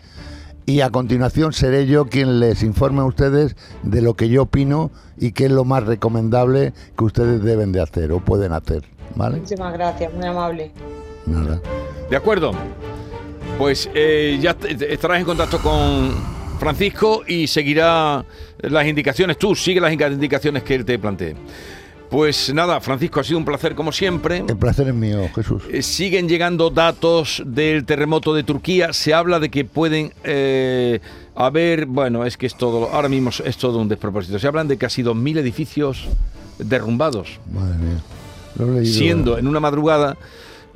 y 0.66 0.82
a 0.82 0.90
continuación 0.90 1.54
seré 1.54 1.86
yo 1.86 2.08
quien 2.08 2.40
les 2.42 2.62
informe 2.64 3.00
a 3.02 3.06
ustedes 3.06 3.56
de 3.84 4.02
lo 4.02 4.16
que 4.16 4.28
yo 4.28 4.44
opino 4.44 4.92
y 5.18 5.32
qué 5.32 5.46
es 5.46 5.52
lo 5.52 5.64
más 5.64 5.86
recomendable 5.86 6.74
que 6.98 7.04
ustedes 7.06 7.42
deben 7.44 7.72
de 7.72 7.82
hacer 7.82 8.12
o 8.12 8.20
pueden 8.20 8.52
hacer, 8.52 8.84
¿vale? 9.16 9.38
Muchísimas 9.38 9.72
gracias, 9.74 10.14
muy 10.14 10.26
amable. 10.26 10.72
Nada. 11.26 11.62
¿De 12.10 12.16
acuerdo? 12.18 12.52
Pues 13.58 13.90
eh, 13.96 14.38
ya 14.40 14.56
estarás 14.88 15.20
en 15.20 15.26
contacto 15.26 15.60
con 15.60 16.12
Francisco 16.60 17.24
y 17.28 17.48
seguirá 17.48 18.24
las 18.60 18.88
indicaciones. 18.88 19.38
Tú 19.38 19.56
sigue 19.56 19.82
las 19.82 19.92
indicaciones 19.92 20.62
que 20.62 20.76
él 20.76 20.86
te 20.86 21.00
plantee. 21.00 21.36
Pues 22.10 22.54
nada, 22.54 22.80
Francisco, 22.80 23.20
ha 23.20 23.24
sido 23.24 23.40
un 23.40 23.46
placer 23.46 23.74
como 23.76 23.92
siempre. 23.92 24.44
El 24.48 24.58
placer 24.58 24.88
es 24.88 24.94
mío, 24.94 25.28
Jesús. 25.36 25.64
Eh, 25.72 25.82
Siguen 25.82 26.30
llegando 26.30 26.70
datos 26.70 27.44
del 27.46 27.84
terremoto 27.84 28.34
de 28.34 28.44
Turquía. 28.44 28.94
Se 28.94 29.14
habla 29.14 29.40
de 29.40 29.50
que 29.50 29.66
pueden 29.66 30.14
eh, 30.24 31.00
haber, 31.36 31.88
bueno, 31.88 32.26
es 32.26 32.38
que 32.38 32.46
es 32.46 32.56
todo, 32.56 32.90
ahora 32.94 33.10
mismo 33.10 33.32
es 33.44 33.58
todo 33.58 33.80
un 33.80 33.90
despropósito. 33.90 34.40
Se 34.40 34.48
hablan 34.48 34.68
de 34.68 34.78
casi 34.78 35.04
2.000 35.04 35.40
edificios 35.40 36.08
derrumbados, 36.60 37.40
Madre 37.52 37.78
mía. 37.78 38.02
Lo 38.58 38.68
he 38.68 38.82
leído. 38.82 38.94
siendo 38.94 39.38
en 39.38 39.48
una 39.48 39.60
madrugada 39.60 40.16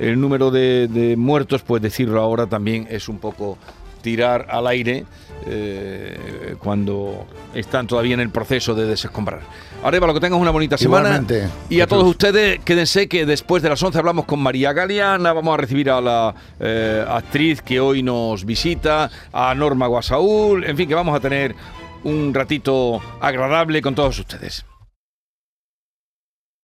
el 0.01 0.19
número 0.19 0.51
de, 0.51 0.87
de 0.87 1.15
muertos, 1.15 1.61
pues 1.61 1.81
decirlo 1.81 2.21
ahora 2.21 2.47
también 2.47 2.87
es 2.89 3.07
un 3.07 3.19
poco 3.19 3.57
tirar 4.01 4.47
al 4.49 4.67
aire 4.67 5.05
eh, 5.45 6.55
cuando 6.59 7.25
están 7.53 7.87
todavía 7.87 8.13
en 8.13 8.19
el 8.19 8.29
proceso 8.29 8.75
de 8.75 8.85
desescombrar. 8.85 9.41
Arevalo, 9.83 10.13
que 10.13 10.19
tengas 10.19 10.39
una 10.39 10.51
bonita 10.51 10.77
semana. 10.77 11.23
Y 11.69 11.81
a 11.81 11.87
todos 11.87 12.03
ustedes, 12.03 12.59
quédense 12.63 13.07
que 13.07 13.25
después 13.25 13.63
de 13.63 13.69
las 13.69 13.81
11 13.81 13.97
hablamos 13.97 14.25
con 14.25 14.39
María 14.39 14.73
Galeana, 14.73 15.33
vamos 15.33 15.53
a 15.53 15.57
recibir 15.57 15.89
a 15.89 16.01
la 16.01 16.35
eh, 16.59 17.03
actriz 17.07 17.61
que 17.61 17.79
hoy 17.79 18.03
nos 18.03 18.45
visita, 18.45 19.09
a 19.33 19.55
Norma 19.55 19.87
Guasaúl, 19.87 20.63
en 20.65 20.77
fin, 20.77 20.87
que 20.87 20.95
vamos 20.95 21.15
a 21.15 21.19
tener 21.19 21.55
un 22.03 22.33
ratito 22.33 23.01
agradable 23.19 23.81
con 23.81 23.95
todos 23.95 24.19
ustedes. 24.19 24.65